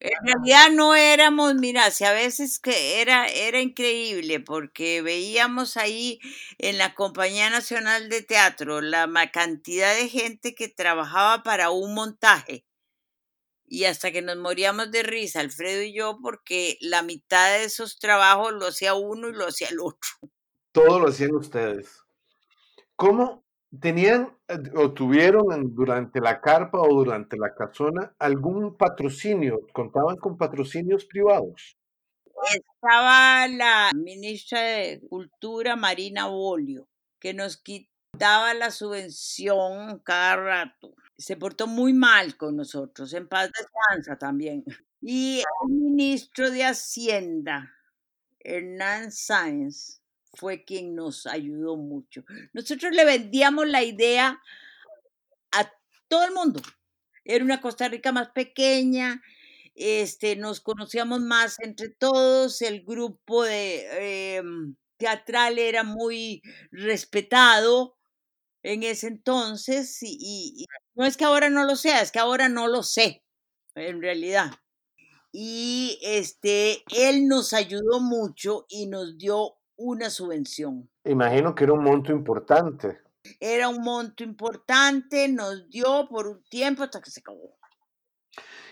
En 0.00 0.26
realidad 0.26 0.70
no 0.70 0.94
éramos, 0.94 1.54
mira, 1.54 1.90
si 1.90 2.04
a 2.04 2.12
veces 2.12 2.58
que 2.58 3.00
era, 3.00 3.26
era 3.26 3.60
increíble 3.60 4.38
porque 4.38 5.00
veíamos 5.00 5.78
ahí 5.78 6.18
en 6.58 6.76
la 6.76 6.94
Compañía 6.94 7.48
Nacional 7.48 8.10
de 8.10 8.20
Teatro 8.22 8.82
la 8.82 9.30
cantidad 9.32 9.94
de 9.94 10.08
gente 10.08 10.54
que 10.54 10.68
trabajaba 10.68 11.42
para 11.42 11.70
un 11.70 11.94
montaje. 11.94 12.66
Y 13.66 13.84
hasta 13.84 14.12
que 14.12 14.20
nos 14.20 14.36
moríamos 14.36 14.90
de 14.90 15.02
risa, 15.02 15.40
Alfredo 15.40 15.82
y 15.82 15.94
yo, 15.94 16.18
porque 16.20 16.76
la 16.80 17.02
mitad 17.02 17.52
de 17.52 17.64
esos 17.64 17.98
trabajos 17.98 18.52
lo 18.52 18.66
hacía 18.66 18.94
uno 18.94 19.28
y 19.28 19.32
lo 19.32 19.46
hacía 19.46 19.68
el 19.68 19.80
otro. 19.80 20.10
Todo 20.72 21.00
lo 21.00 21.08
hacían 21.08 21.34
ustedes. 21.34 22.02
¿Cómo 22.94 23.43
tenían 23.80 24.36
eh, 24.48 24.58
o 24.76 24.92
tuvieron 24.92 25.74
durante 25.74 26.20
la 26.20 26.40
carpa 26.40 26.80
o 26.80 26.88
durante 26.88 27.36
la 27.36 27.54
casona 27.54 28.14
algún 28.18 28.76
patrocinio? 28.76 29.66
¿Contaban 29.72 30.16
con 30.16 30.36
patrocinios 30.36 31.04
privados? 31.04 31.76
Estaba 32.52 33.48
la 33.48 33.90
ministra 33.94 34.60
de 34.60 35.00
Cultura, 35.08 35.76
Marina 35.76 36.26
Bolio, 36.26 36.88
que 37.18 37.32
nos 37.32 37.56
quitaba 37.56 38.54
la 38.54 38.70
subvención 38.70 40.00
cada 40.00 40.36
rato. 40.36 40.94
Se 41.16 41.36
portó 41.36 41.66
muy 41.66 41.92
mal 41.92 42.36
con 42.36 42.56
nosotros, 42.56 43.12
en 43.14 43.28
paz 43.28 43.50
descansa 43.52 44.18
también. 44.18 44.64
Y 45.00 45.42
el 45.62 45.70
ministro 45.70 46.50
de 46.50 46.64
Hacienda, 46.64 47.72
Hernán 48.40 49.12
Sáenz, 49.12 50.03
fue 50.34 50.64
quien 50.64 50.94
nos 50.94 51.26
ayudó 51.26 51.76
mucho. 51.76 52.24
Nosotros 52.52 52.92
le 52.92 53.04
vendíamos 53.04 53.68
la 53.68 53.82
idea 53.82 54.40
a 55.52 55.72
todo 56.08 56.24
el 56.24 56.32
mundo. 56.32 56.60
Era 57.24 57.44
una 57.44 57.60
Costa 57.60 57.88
Rica 57.88 58.12
más 58.12 58.30
pequeña, 58.30 59.22
este, 59.74 60.36
nos 60.36 60.60
conocíamos 60.60 61.20
más 61.20 61.58
entre 61.60 61.88
todos, 61.88 62.62
el 62.62 62.84
grupo 62.84 63.44
de 63.44 64.36
em, 64.36 64.76
teatral 64.98 65.58
era 65.58 65.82
muy 65.82 66.42
respetado 66.70 67.96
en 68.62 68.82
ese 68.84 69.08
entonces 69.08 69.98
y, 70.02 70.66
no 70.94 71.04
es 71.04 71.16
que 71.16 71.24
ahora 71.24 71.50
no 71.50 71.64
lo 71.64 71.76
sea, 71.76 72.00
es 72.02 72.12
que 72.12 72.20
ahora 72.20 72.48
no 72.48 72.68
lo 72.68 72.82
sé, 72.82 73.24
en 73.74 74.00
realidad. 74.00 74.52
Y 75.32 75.98
este, 76.02 76.84
él 76.96 77.26
nos 77.26 77.52
ayudó 77.52 77.98
mucho 78.00 78.66
y 78.68 78.86
nos 78.86 79.18
dio 79.18 79.56
una 79.76 80.10
subvención. 80.10 80.90
Imagino 81.04 81.54
que 81.54 81.64
era 81.64 81.72
un 81.72 81.84
monto 81.84 82.12
importante. 82.12 83.00
Era 83.40 83.68
un 83.68 83.82
monto 83.82 84.22
importante, 84.22 85.28
nos 85.28 85.68
dio 85.68 86.06
por 86.08 86.26
un 86.26 86.42
tiempo 86.44 86.82
hasta 86.82 87.00
que 87.00 87.10
se 87.10 87.20
acabó. 87.20 87.56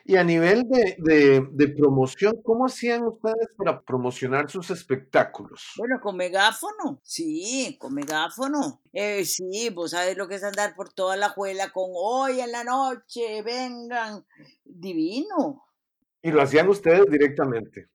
Y 0.05 0.17
a 0.17 0.25
nivel 0.25 0.65
de, 0.69 1.75
promoción, 1.77 2.43
¿cómo 2.43 2.67
hacían 2.67 3.05
ustedes 3.05 3.55
para 3.57 3.81
promocionar 3.83 4.51
sus 4.51 4.71
espectáculos? 4.71 5.75
Bueno, 5.77 6.01
con 6.01 6.17
megáfono, 6.17 7.01
sí, 7.05 7.77
con 7.79 7.95
megáfono. 7.95 8.83
Eh, 8.93 9.25
sí, 9.25 9.71
vos 9.71 9.93
sabes 9.93 10.17
lo 10.17 10.27
que 10.27 10.37
es 10.37 10.45
andar 10.45 10.75
por 10.75 10.93
toda 10.93 11.17
la 11.17 11.29
juela 11.29 11.71
con 11.71 11.91
hoy 11.95 12.41
en 12.41 12.51
la 12.51 12.65
noche, 12.65 13.43
vengan, 13.43 14.27
divino. 14.65 15.67
Y 16.21 16.33
lo 16.33 16.43
hacían 16.43 16.69
ustedes 16.69 17.07
directamente. 17.09 17.92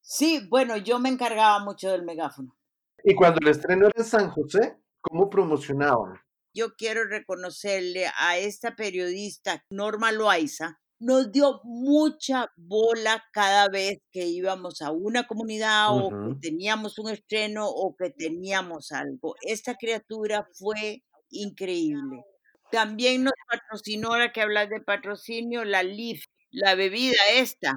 Sí, 0.00 0.46
bueno, 0.48 0.76
yo 0.76 0.98
me 0.98 1.08
encargaba 1.08 1.58
mucho 1.64 1.90
del 1.90 2.04
megáfono. 2.04 2.56
Y 3.04 3.14
cuando 3.14 3.38
el 3.40 3.48
estreno 3.48 3.86
era 3.86 3.94
en 3.96 4.04
San 4.04 4.30
José, 4.30 4.76
¿cómo 5.00 5.30
promocionaban? 5.30 6.20
Yo 6.52 6.74
quiero 6.74 7.04
reconocerle 7.04 8.06
a 8.18 8.38
esta 8.38 8.74
periodista, 8.74 9.64
Norma 9.70 10.10
Loaiza, 10.12 10.80
nos 11.00 11.32
dio 11.32 11.60
mucha 11.64 12.52
bola 12.56 13.24
cada 13.32 13.68
vez 13.68 13.98
que 14.12 14.26
íbamos 14.26 14.82
a 14.82 14.90
una 14.90 15.26
comunidad 15.26 15.96
o 15.96 16.10
que 16.10 16.48
teníamos 16.48 16.98
un 16.98 17.08
estreno 17.08 17.66
o 17.66 17.96
que 17.96 18.10
teníamos 18.10 18.92
algo. 18.92 19.34
Esta 19.40 19.76
criatura 19.76 20.46
fue 20.52 21.02
increíble. 21.30 22.22
También 22.70 23.24
nos 23.24 23.32
patrocinó, 23.50 24.08
ahora 24.08 24.32
que 24.32 24.42
hablas 24.42 24.68
de 24.68 24.80
patrocinio, 24.80 25.64
la 25.64 25.82
LIF, 25.82 26.24
la 26.50 26.74
bebida 26.74 27.18
esta, 27.32 27.74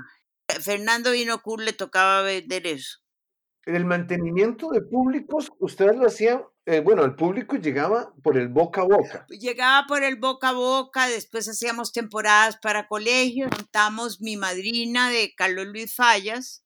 Fernando 0.61 1.11
Vinocur 1.11 1.61
le 1.61 1.73
tocaba 1.73 2.21
vender 2.21 2.67
eso. 2.67 2.99
El 3.65 3.85
mantenimiento 3.85 4.69
de 4.71 4.81
públicos, 4.81 5.51
ustedes 5.59 5.95
lo 5.95 6.07
hacían, 6.07 6.43
eh, 6.65 6.81
bueno, 6.81 7.05
el 7.05 7.15
público 7.15 7.55
llegaba 7.55 8.13
por 8.21 8.37
el 8.37 8.49
boca 8.49 8.81
a 8.81 8.83
boca. 8.83 9.25
Llegaba 9.29 9.87
por 9.87 10.03
el 10.03 10.17
boca 10.17 10.49
a 10.49 10.53
boca, 10.53 11.07
después 11.07 11.47
hacíamos 11.47 11.93
temporadas 11.93 12.57
para 12.57 12.87
colegios, 12.87 13.49
montamos 13.51 14.19
mi 14.19 14.35
madrina 14.35 15.09
de 15.09 15.33
Carlos 15.33 15.67
Luis 15.67 15.95
Fallas. 15.95 16.65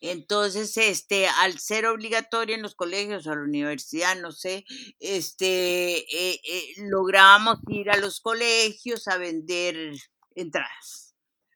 Entonces, 0.00 0.76
este, 0.76 1.26
al 1.26 1.58
ser 1.58 1.86
obligatorio 1.86 2.54
en 2.54 2.62
los 2.62 2.74
colegios 2.74 3.26
o 3.26 3.32
a 3.32 3.36
la 3.36 3.42
universidad, 3.42 4.16
no 4.16 4.32
sé, 4.32 4.64
este, 4.98 5.98
eh, 5.98 6.40
eh, 6.44 6.74
lográbamos 6.78 7.58
ir 7.68 7.90
a 7.90 7.96
los 7.96 8.20
colegios 8.20 9.08
a 9.08 9.16
vender 9.16 9.92
entradas. 10.34 11.05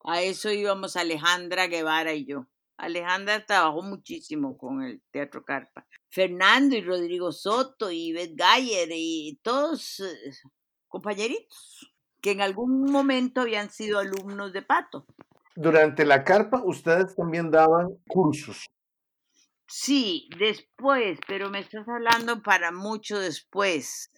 A 0.04 0.22
eso 0.22 0.50
íbamos 0.50 0.96
Alejandra 0.96 1.66
Guevara 1.66 2.14
y 2.14 2.26
yo. 2.26 2.46
Alejandra 2.76 3.44
trabajó 3.44 3.82
muchísimo 3.82 4.56
con 4.56 4.82
el 4.82 5.02
Teatro 5.10 5.44
Carpa. 5.44 5.86
Fernando 6.08 6.74
y 6.76 6.80
Rodrigo 6.80 7.30
Soto 7.30 7.90
y 7.90 8.12
Beth 8.12 8.34
Gayer 8.34 8.88
y 8.92 9.38
todos 9.42 10.00
eh, 10.00 10.32
compañeritos 10.88 11.92
que 12.20 12.32
en 12.32 12.40
algún 12.40 12.90
momento 12.90 13.42
habían 13.42 13.70
sido 13.70 13.98
alumnos 13.98 14.52
de 14.52 14.62
Pato. 14.62 15.06
Durante 15.56 16.04
la 16.04 16.24
carpa 16.24 16.62
ustedes 16.64 17.14
también 17.14 17.50
daban 17.50 17.96
cursos. 18.08 18.66
Sí, 19.66 20.28
después, 20.38 21.18
pero 21.26 21.50
me 21.50 21.60
estás 21.60 21.86
hablando 21.88 22.42
para 22.42 22.72
mucho 22.72 23.18
después, 23.18 24.10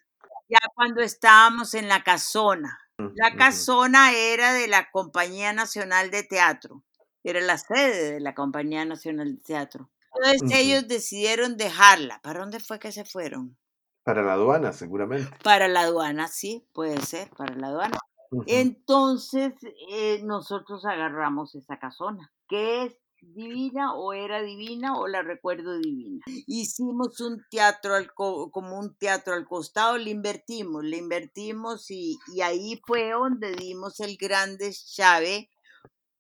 ya 0.49 0.61
cuando 0.75 1.03
estábamos 1.03 1.75
en 1.75 1.89
la 1.89 2.03
casona. 2.03 2.79
La 3.15 3.35
casona 3.37 4.13
era 4.13 4.53
de 4.53 4.69
la 4.69 4.91
Compañía 4.91 5.53
Nacional 5.53 6.11
de 6.11 6.23
Teatro, 6.23 6.85
era 7.25 7.41
la 7.41 7.59
sede 7.59 8.15
de 8.15 8.21
la 8.21 8.35
Compañía 8.35 8.85
Nacional 8.85 9.37
de 9.37 9.43
Teatro. 9.43 9.91
Entonces 10.15 10.59
ellos 10.59 10.89
decidieron 10.89 11.57
dejarla. 11.57 12.21
¿Para 12.23 12.41
dónde 12.41 12.61
fue 12.61 12.79
que 12.79 12.93
se 12.93 13.05
fueron? 13.05 13.57
Para 14.05 14.23
la 14.23 14.35
aduana, 14.35 14.73
seguramente. 14.73 15.31
Para 15.43 15.69
la 15.69 15.83
aduana, 15.83 16.29
sí, 16.29 16.67
puede 16.73 17.01
ser, 17.03 17.31
para 17.31 17.55
la 17.55 17.69
aduana. 17.69 17.99
Entonces 18.47 19.53
eh, 19.91 20.21
nosotros 20.25 20.85
agarramos 20.85 21.55
esa 21.55 21.79
casona, 21.79 22.33
que 22.49 22.85
es 22.85 23.02
divina 23.23 23.95
o 23.95 24.13
era 24.13 24.43
divina 24.43 24.99
o 24.99 25.07
la 25.07 25.23
recuerdo 25.23 25.79
divina. 25.79 26.23
Hicimos 26.47 27.21
un 27.21 27.43
teatro 27.51 27.95
al 27.95 28.13
como 28.13 28.79
un 28.79 28.95
teatro 28.97 29.35
al 29.35 29.47
costado, 29.47 29.97
le 29.97 30.11
invertimos, 30.11 30.85
le 30.85 30.99
invertimos 30.99 31.91
y, 31.91 32.19
ahí 32.43 32.81
fue 32.87 33.11
donde 33.11 33.53
dimos 33.53 34.01
el 34.01 34.17
grande 34.17 34.73
chave 34.73 35.49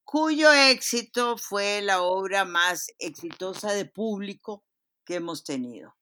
cuyo 0.05 0.53
éxito 0.53 1.37
fue 1.39 1.81
la 1.83 2.03
obra 2.03 2.45
más 2.45 2.87
exitosa 2.99 3.73
de 3.73 3.87
público 3.87 4.63
que 5.05 5.17
hemos 5.17 5.43
tenido. 5.43 5.95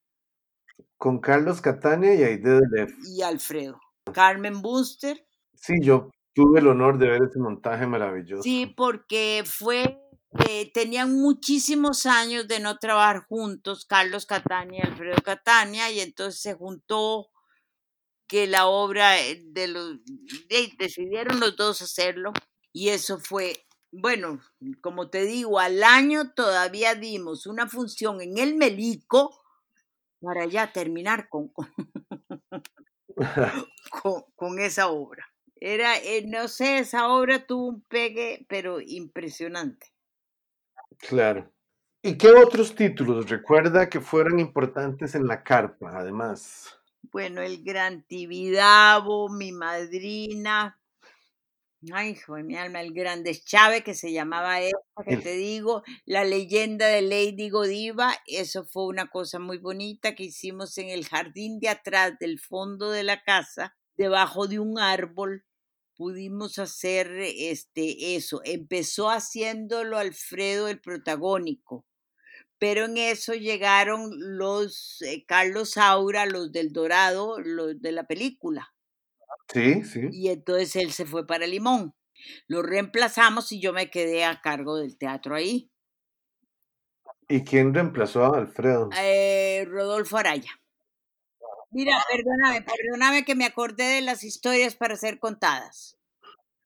Con 0.96 1.20
Carlos 1.20 1.60
Catania 1.60 2.14
y 2.14 2.22
Aide 2.22 2.60
Delef. 2.60 2.92
Y 3.06 3.22
Alfredo. 3.22 3.80
Carmen 4.12 4.60
Buster. 4.60 5.24
Sí, 5.54 5.74
yo 5.80 6.10
tuve 6.34 6.60
el 6.60 6.66
honor 6.66 6.98
de 6.98 7.08
ver 7.08 7.22
ese 7.22 7.38
montaje 7.38 7.86
maravilloso. 7.86 8.42
Sí, 8.42 8.66
porque 8.76 9.44
fue 9.46 9.96
eh, 10.48 10.70
tenían 10.72 11.12
muchísimos 11.20 12.06
años 12.06 12.46
de 12.46 12.60
no 12.60 12.78
trabajar 12.78 13.26
juntos, 13.26 13.84
Carlos 13.84 14.26
Catania 14.26 14.84
y 14.84 14.88
Alfredo 14.88 15.22
Catania, 15.24 15.90
y 15.90 16.00
entonces 16.00 16.40
se 16.40 16.54
juntó 16.54 17.30
que 18.28 18.46
la 18.46 18.66
obra 18.66 19.20
eh, 19.20 19.42
de 19.44 19.68
los 19.68 19.96
decidieron 20.78 21.40
los 21.40 21.56
dos 21.56 21.82
hacerlo 21.82 22.32
y 22.72 22.90
eso 22.90 23.18
fue 23.18 23.66
bueno, 23.92 24.40
como 24.80 25.10
te 25.10 25.24
digo, 25.24 25.58
al 25.58 25.82
año 25.82 26.32
todavía 26.32 26.94
dimos 26.94 27.46
una 27.46 27.68
función 27.68 28.20
en 28.20 28.38
el 28.38 28.54
Melico 28.54 29.42
para 30.20 30.46
ya 30.46 30.72
terminar 30.72 31.28
con, 31.28 31.48
con, 31.48 31.68
con 34.36 34.58
esa 34.60 34.88
obra. 34.88 35.26
Era, 35.56 35.98
eh, 35.98 36.24
no 36.26 36.48
sé, 36.48 36.78
esa 36.78 37.08
obra 37.08 37.46
tuvo 37.46 37.66
un 37.66 37.82
pegue, 37.82 38.46
pero 38.48 38.80
impresionante. 38.80 39.92
Claro. 41.00 41.50
¿Y 42.02 42.16
qué 42.16 42.28
otros 42.28 42.74
títulos 42.74 43.28
recuerda 43.28 43.88
que 43.88 44.00
fueron 44.00 44.38
importantes 44.38 45.14
en 45.14 45.26
la 45.26 45.42
carpa, 45.42 45.98
además? 45.98 46.80
Bueno, 47.12 47.42
el 47.42 47.62
Gran 47.62 48.04
Tibidabo, 48.04 49.28
mi 49.28 49.52
madrina, 49.52 50.80
ay, 51.92 52.10
hijo 52.10 52.34
de 52.36 52.42
mi 52.42 52.56
alma, 52.56 52.80
el 52.80 52.92
Grande 52.92 53.34
Chávez, 53.34 53.82
que 53.82 53.94
se 53.94 54.12
llamaba 54.12 54.60
esta, 54.60 54.78
que 55.06 55.16
te 55.16 55.32
digo, 55.32 55.82
la 56.04 56.24
leyenda 56.24 56.86
de 56.86 57.02
Lady 57.02 57.48
Godiva, 57.48 58.14
eso 58.26 58.64
fue 58.64 58.86
una 58.86 59.08
cosa 59.08 59.38
muy 59.38 59.58
bonita 59.58 60.14
que 60.14 60.24
hicimos 60.24 60.76
en 60.78 60.88
el 60.88 61.06
jardín 61.06 61.58
de 61.58 61.68
atrás 61.68 62.12
del 62.18 62.38
fondo 62.38 62.90
de 62.90 63.02
la 63.02 63.22
casa 63.22 63.76
debajo 63.96 64.46
de 64.46 64.58
un 64.58 64.78
árbol 64.78 65.44
pudimos 66.00 66.58
hacer 66.58 67.12
este 67.18 68.16
eso. 68.16 68.40
Empezó 68.46 69.10
haciéndolo 69.10 69.98
Alfredo 69.98 70.66
el 70.68 70.80
protagónico, 70.80 71.84
pero 72.58 72.86
en 72.86 72.96
eso 72.96 73.34
llegaron 73.34 74.10
los 74.18 75.02
eh, 75.02 75.26
Carlos 75.26 75.72
Saura, 75.72 76.24
los 76.24 76.52
del 76.52 76.72
Dorado, 76.72 77.38
los 77.38 77.82
de 77.82 77.92
la 77.92 78.04
película. 78.04 78.72
Sí, 79.52 79.84
sí. 79.84 80.08
Y 80.10 80.30
entonces 80.30 80.74
él 80.76 80.90
se 80.92 81.04
fue 81.04 81.26
para 81.26 81.46
Limón. 81.46 81.94
Lo 82.48 82.62
reemplazamos 82.62 83.52
y 83.52 83.60
yo 83.60 83.74
me 83.74 83.90
quedé 83.90 84.24
a 84.24 84.40
cargo 84.40 84.78
del 84.78 84.96
teatro 84.96 85.34
ahí. 85.34 85.70
¿Y 87.28 87.44
quién 87.44 87.74
reemplazó 87.74 88.24
a 88.24 88.38
Alfredo? 88.38 88.88
Eh, 88.98 89.66
Rodolfo 89.68 90.16
Araya. 90.16 90.59
Mira, 91.70 91.96
perdóname, 92.10 92.62
perdóname 92.62 93.24
que 93.24 93.34
me 93.34 93.44
acordé 93.44 93.84
de 93.84 94.00
las 94.00 94.24
historias 94.24 94.74
para 94.74 94.96
ser 94.96 95.18
contadas. 95.18 95.96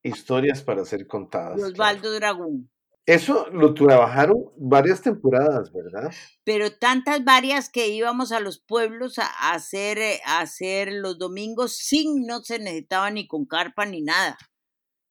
Historias 0.02 0.62
para 0.62 0.84
ser 0.84 1.06
contadas. 1.06 1.56
De 1.56 1.64
Osvaldo 1.64 2.12
Dragón. 2.12 2.70
Eso 3.06 3.46
lo 3.50 3.74
trabajaron 3.74 4.50
varias 4.56 5.02
temporadas, 5.02 5.70
¿verdad? 5.72 6.10
Pero 6.42 6.74
tantas 6.78 7.22
varias 7.22 7.68
que 7.68 7.88
íbamos 7.88 8.32
a 8.32 8.40
los 8.40 8.60
pueblos 8.60 9.18
a 9.18 9.26
hacer, 9.52 9.98
eh, 9.98 10.20
a 10.24 10.40
hacer 10.40 10.90
los 10.90 11.18
domingos 11.18 11.76
sin, 11.76 12.26
no 12.26 12.40
se 12.40 12.58
necesitaba 12.58 13.10
ni 13.10 13.26
con 13.26 13.44
carpa 13.44 13.84
ni 13.84 14.00
nada. 14.00 14.38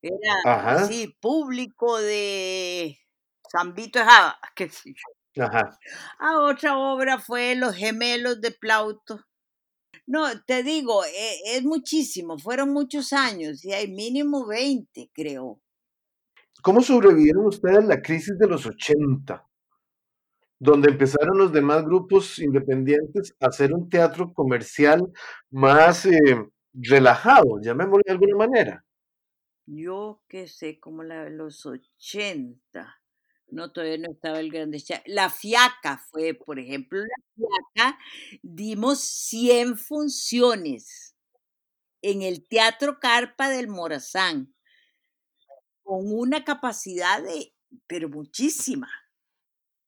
Era 0.01 0.33
Ajá. 0.43 0.71
así, 0.83 1.15
público 1.21 1.99
de 1.99 2.97
San 3.51 3.75
Vito 3.75 3.99
de 3.99 4.05
Java, 4.05 4.39
qué 4.55 4.69
sé 4.69 4.89
yo. 4.89 5.43
Ajá. 5.43 5.77
Ah, 6.19 6.39
otra 6.39 6.77
obra 6.77 7.19
fue 7.19 7.55
Los 7.55 7.75
gemelos 7.75 8.41
de 8.41 8.51
Plauto. 8.51 9.23
No, 10.05 10.25
te 10.45 10.63
digo, 10.63 11.03
e- 11.05 11.57
es, 11.57 11.63
muchísimo, 11.63 12.37
fueron 12.37 12.73
muchos 12.73 13.13
años 13.13 13.63
y 13.63 13.71
hay 13.71 13.91
mínimo 13.91 14.45
20, 14.45 15.09
creo. 15.13 15.61
¿Cómo 16.61 16.81
sobrevivieron 16.81 17.45
ustedes 17.45 17.85
la 17.85 18.01
crisis 18.01 18.37
de 18.37 18.47
los 18.47 18.65
80? 18.65 19.47
Donde 20.59 20.91
empezaron 20.91 21.37
los 21.37 21.51
demás 21.51 21.83
grupos 21.83 22.39
independientes 22.39 23.35
a 23.39 23.47
hacer 23.47 23.73
un 23.73 23.89
teatro 23.89 24.33
comercial 24.33 25.11
más 25.51 26.05
eh, 26.05 26.11
relajado, 26.73 27.59
llamémoslo 27.61 28.01
de 28.05 28.11
alguna 28.11 28.37
manera. 28.37 28.85
Yo 29.65 30.21
qué 30.27 30.47
sé, 30.47 30.79
como 30.79 31.03
la 31.03 31.23
de 31.23 31.31
los 31.31 31.65
80. 31.65 33.02
No, 33.53 33.71
todavía 33.71 33.97
no 33.99 34.11
estaba 34.11 34.39
el 34.39 34.51
grande. 34.51 34.83
La 35.05 35.29
Fiaca 35.29 35.97
fue, 36.09 36.33
por 36.33 36.59
ejemplo, 36.59 36.99
la 37.01 37.15
Fiaca, 37.75 37.99
dimos 38.41 38.99
100 39.01 39.77
funciones 39.77 41.15
en 42.01 42.21
el 42.23 42.47
Teatro 42.47 42.99
Carpa 42.99 43.49
del 43.49 43.67
Morazán, 43.69 44.53
con 45.83 46.11
una 46.11 46.43
capacidad 46.43 47.21
de, 47.21 47.53
pero 47.87 48.09
muchísima, 48.09 48.89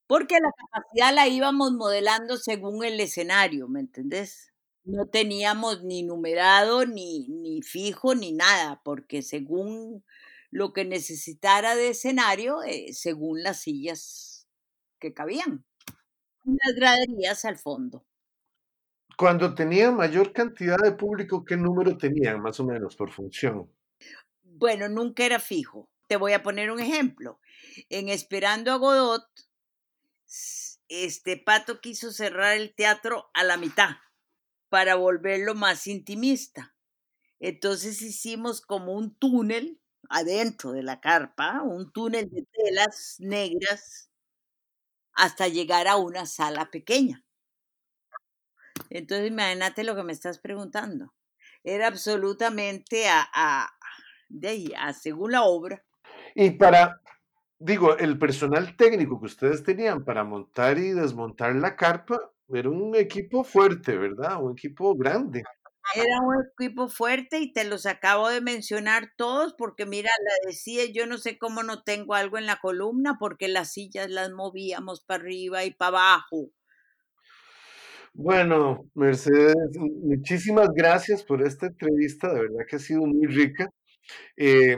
porque 0.07 0.35
la 0.39 0.51
capacidad 0.57 1.13
la 1.13 1.27
íbamos 1.27 1.71
modelando 1.73 2.37
según 2.37 2.83
el 2.83 2.99
escenario, 2.99 3.67
¿me 3.67 3.79
entendés? 3.79 4.51
No 4.83 5.07
teníamos 5.07 5.83
ni 5.83 6.03
numerado, 6.03 6.85
ni, 6.85 7.27
ni 7.29 7.61
fijo, 7.63 8.13
ni 8.13 8.31
nada, 8.33 8.81
porque 8.83 9.23
según 9.23 10.03
lo 10.51 10.73
que 10.73 10.85
necesitara 10.85 11.75
de 11.75 11.89
escenario, 11.89 12.63
eh, 12.63 12.93
según 12.93 13.43
las 13.43 13.61
sillas 13.61 14.47
que 14.99 15.13
cabían. 15.13 15.65
Y 16.45 16.51
Las 16.51 16.75
graderías 16.75 17.45
al 17.45 17.57
fondo. 17.57 18.05
Cuando 19.17 19.55
tenía 19.55 19.91
mayor 19.91 20.33
cantidad 20.33 20.77
de 20.77 20.91
público, 20.91 21.45
¿qué 21.45 21.55
número 21.55 21.97
tenían 21.97 22.41
más 22.41 22.59
o 22.59 22.65
menos 22.65 22.95
por 22.95 23.11
función? 23.11 23.71
Bueno, 24.43 24.89
nunca 24.89 25.25
era 25.25 25.39
fijo. 25.39 25.89
Te 26.07 26.17
voy 26.17 26.33
a 26.33 26.43
poner 26.43 26.69
un 26.69 26.79
ejemplo. 26.79 27.39
En 27.89 28.09
Esperando 28.09 28.71
a 28.71 28.75
Godot, 28.75 29.25
este 30.89 31.37
Pato 31.37 31.81
quiso 31.81 32.11
cerrar 32.11 32.55
el 32.55 32.75
teatro 32.75 33.29
a 33.33 33.43
la 33.43 33.57
mitad 33.57 33.97
para 34.69 34.95
volverlo 34.95 35.55
más 35.55 35.87
intimista. 35.87 36.75
Entonces 37.39 38.01
hicimos 38.01 38.61
como 38.61 38.93
un 38.93 39.15
túnel 39.15 39.79
adentro 40.09 40.71
de 40.73 40.83
la 40.83 40.99
carpa, 41.01 41.61
un 41.63 41.91
túnel 41.91 42.29
de 42.29 42.45
telas 42.51 43.15
negras 43.19 44.09
hasta 45.13 45.47
llegar 45.47 45.87
a 45.87 45.95
una 45.97 46.27
sala 46.27 46.69
pequeña. 46.69 47.25
Entonces 48.89 49.29
imagínate 49.29 49.83
lo 49.83 49.95
que 49.95 50.03
me 50.03 50.13
estás 50.13 50.39
preguntando. 50.39 51.13
Era 51.63 51.87
absolutamente 51.87 53.07
a, 53.07 53.27
a- 53.33 53.69
de 54.29 54.47
ahí, 54.47 54.73
a 54.77 54.93
según 54.93 55.31
la 55.33 55.43
obra. 55.43 55.85
Y 56.35 56.51
para, 56.51 57.01
digo, 57.59 57.97
el 57.97 58.19
personal 58.19 58.75
técnico 58.75 59.19
que 59.19 59.27
ustedes 59.27 59.63
tenían 59.63 60.03
para 60.05 60.23
montar 60.23 60.77
y 60.77 60.91
desmontar 60.91 61.55
la 61.55 61.75
carpa, 61.75 62.31
era 62.49 62.69
un 62.69 62.95
equipo 62.95 63.43
fuerte, 63.43 63.97
¿verdad? 63.97 64.43
Un 64.43 64.53
equipo 64.53 64.95
grande. 64.95 65.43
Era 65.93 66.21
un 66.21 66.35
equipo 66.45 66.87
fuerte 66.87 67.39
y 67.39 67.51
te 67.51 67.63
los 67.65 67.85
acabo 67.85 68.29
de 68.29 68.39
mencionar 68.41 69.11
todos 69.17 69.53
porque 69.53 69.85
mira, 69.85 70.09
la 70.23 70.49
decía, 70.49 70.85
yo 70.85 71.05
no 71.05 71.17
sé 71.17 71.37
cómo 71.37 71.63
no 71.63 71.83
tengo 71.83 72.13
algo 72.15 72.37
en 72.37 72.45
la 72.45 72.57
columna 72.61 73.17
porque 73.19 73.47
las 73.49 73.73
sillas 73.73 74.09
las 74.09 74.31
movíamos 74.31 75.01
para 75.03 75.23
arriba 75.23 75.63
y 75.65 75.71
para 75.71 75.89
abajo. 75.89 76.51
Bueno, 78.13 78.89
Mercedes, 78.95 79.55
mu- 79.77 80.15
muchísimas 80.15 80.69
gracias 80.73 81.23
por 81.23 81.41
esta 81.45 81.67
entrevista, 81.67 82.33
de 82.33 82.41
verdad 82.41 82.65
que 82.69 82.75
ha 82.77 82.79
sido 82.79 83.01
muy 83.05 83.27
rica. 83.27 83.69
Eh, 84.37 84.77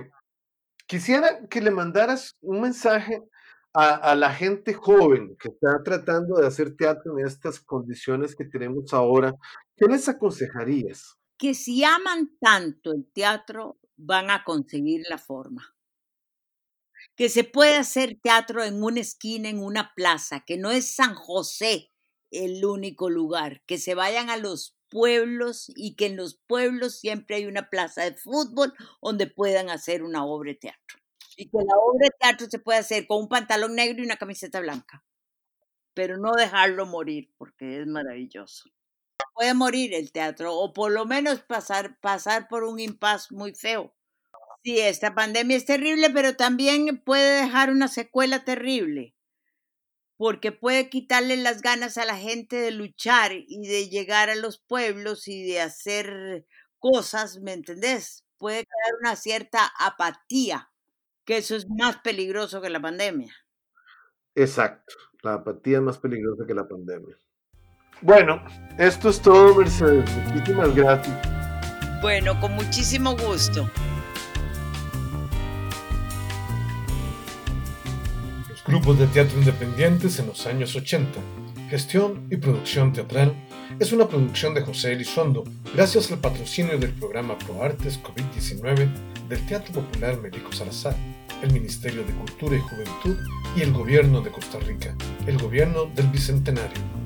quisiera 0.88 1.48
que 1.50 1.62
le 1.62 1.72
mandaras 1.72 2.38
un 2.42 2.62
mensaje 2.62 3.22
a, 3.80 4.16
la 4.16 4.34
gente 4.34 4.74
joven 4.74 5.38
que 5.40 5.50
está 5.50 5.84
tratando 5.84 6.38
de 6.38 6.48
hacer 6.48 6.76
teatro 6.76 7.20
en 7.20 7.28
estas 7.28 7.60
condiciones 7.60 8.36
que 8.36 8.46
tenemos 8.46 8.92
ahora. 8.92 9.36
¿Qué 9.76 9.86
les 9.86 10.10
aconsejarías? 10.10 11.16
Que 11.38 11.54
si 11.54 11.84
aman 11.84 12.36
tanto 12.42 12.92
el 12.92 13.06
teatro, 13.14 13.78
van 13.96 14.32
a 14.32 14.44
conseguir 14.44 15.04
la 15.08 15.20
forma. 15.20 15.76
Que 17.16 17.30
se 17.30 17.44
puede 17.44 17.76
hacer 17.76 18.18
teatro 18.20 18.64
en 18.64 18.82
una 18.82 19.00
esquina, 19.00 19.48
en 19.48 19.64
una 19.64 19.94
plaza, 19.96 20.44
que 20.46 20.58
no 20.58 20.72
es 20.72 20.96
San 20.96 21.14
José 21.14 21.92
el 22.32 22.66
único 22.66 23.12
lugar, 23.12 23.62
que 23.68 23.78
se 23.78 23.94
vayan 23.94 24.32
a 24.32 24.38
los 24.38 24.76
pueblos 24.90 25.72
y 25.76 25.96
que 25.96 26.08
en 26.08 26.16
los 26.16 26.40
pueblos 26.48 27.00
siempre 27.00 27.36
hay 27.36 27.46
una 27.46 27.70
plaza 27.70 28.04
de 28.04 28.16
fútbol 28.16 28.74
donde 29.02 29.28
puedan 29.28 29.70
hacer 29.70 30.02
una 30.02 30.26
obra 30.26 30.52
de 30.52 30.56
teatro. 30.56 30.98
Y 31.38 31.50
que 31.50 31.58
la 31.58 31.78
obra 31.78 32.08
de 32.08 32.16
teatro 32.20 32.48
se 32.50 32.60
puede 32.60 32.80
hacer 32.80 33.08
con 33.08 33.22
un 33.22 33.30
pantalón 33.30 33.76
negro 33.76 34.02
y 34.02 34.06
una 34.06 34.18
camiseta 34.18 34.60
blanca, 34.60 35.06
pero 35.94 36.18
no 36.18 36.34
dejarlo 36.34 36.86
morir 36.86 37.32
porque 37.38 37.80
es 37.80 37.88
maravilloso. 37.88 38.70
Puede 39.34 39.54
morir 39.54 39.94
el 39.94 40.12
teatro 40.12 40.54
o 40.56 40.74
por 40.74 40.92
lo 40.92 41.06
menos 41.06 41.42
pasar, 41.42 42.00
pasar 42.02 42.50
por 42.50 42.64
un 42.64 42.80
impas 42.80 43.32
muy 43.32 43.54
feo. 43.54 43.96
Sí, 44.64 44.80
esta 44.80 45.16
pandemia 45.16 45.56
es 45.56 45.66
terrible, 45.66 46.10
pero 46.10 46.36
también 46.36 47.02
puede 47.06 47.44
dejar 47.44 47.70
una 47.70 47.88
secuela 47.88 48.44
terrible 48.44 49.16
porque 50.18 50.52
puede 50.52 50.90
quitarle 50.90 51.38
las 51.38 51.62
ganas 51.62 51.98
a 51.98 52.06
la 52.06 52.18
gente 52.18 52.56
de 52.58 52.72
luchar 52.72 53.32
y 53.34 53.68
de 53.68 53.88
llegar 53.90 54.30
a 54.30 54.36
los 54.36 54.60
pueblos 54.60 55.28
y 55.28 55.44
de 55.44 55.62
hacer 55.62 56.46
cosas, 56.80 57.40
¿me 57.40 57.54
entendés? 57.54 58.26
Puede 58.38 58.66
crear 58.66 59.00
una 59.00 59.16
cierta 59.16 59.72
apatía, 59.80 60.72
que 61.28 61.36
eso 61.36 61.58
es 61.58 61.68
más 61.70 61.98
peligroso 61.98 62.62
que 62.62 62.70
la 62.70 62.82
pandemia. 62.82 63.36
Exacto, 64.34 64.96
la 65.24 65.34
apatía 65.34 65.78
es 65.78 65.84
más 65.84 65.98
peligrosa 65.98 66.46
que 66.48 66.54
la 66.54 66.66
pandemia. 66.66 67.18
Bueno, 68.02 68.46
esto 68.80 69.10
es 69.10 69.22
todo, 69.22 69.54
Mercedes. 69.54 70.10
Muchísimas 70.34 70.74
gracias. 70.74 71.20
Bueno, 72.02 72.40
con 72.40 72.54
muchísimo 72.54 73.12
gusto. 73.18 73.70
Los 78.50 78.64
grupos 78.64 78.98
de 78.98 79.08
teatro 79.08 79.38
independientes 79.38 80.20
en 80.20 80.28
los 80.28 80.48
años 80.48 80.76
80. 80.78 81.20
Gestión 81.70 82.26
y 82.32 82.38
producción 82.38 82.94
teatral 82.94 83.36
es 83.80 83.92
una 83.92 84.08
producción 84.08 84.54
de 84.54 84.62
José 84.62 84.94
Elizondo 84.94 85.44
gracias 85.74 86.10
al 86.10 86.20
patrocinio 86.20 86.78
del 86.78 86.94
programa 86.94 87.38
ProArtes 87.38 88.02
COVID-19 88.02 88.90
del 89.28 89.46
Teatro 89.46 89.82
Popular 89.82 90.18
Médico 90.22 90.52
Salazar, 90.52 90.96
el 91.42 91.54
Ministerio 91.54 92.04
de 92.04 92.14
Cultura 92.14 92.56
y 92.56 92.60
Juventud 92.60 93.18
y 93.56 93.62
el 93.62 93.74
Gobierno 93.74 94.22
de 94.22 94.32
Costa 94.32 94.60
Rica, 94.60 94.96
el 95.26 95.38
Gobierno 95.38 95.86
del 95.86 96.08
Bicentenario. 96.08 96.97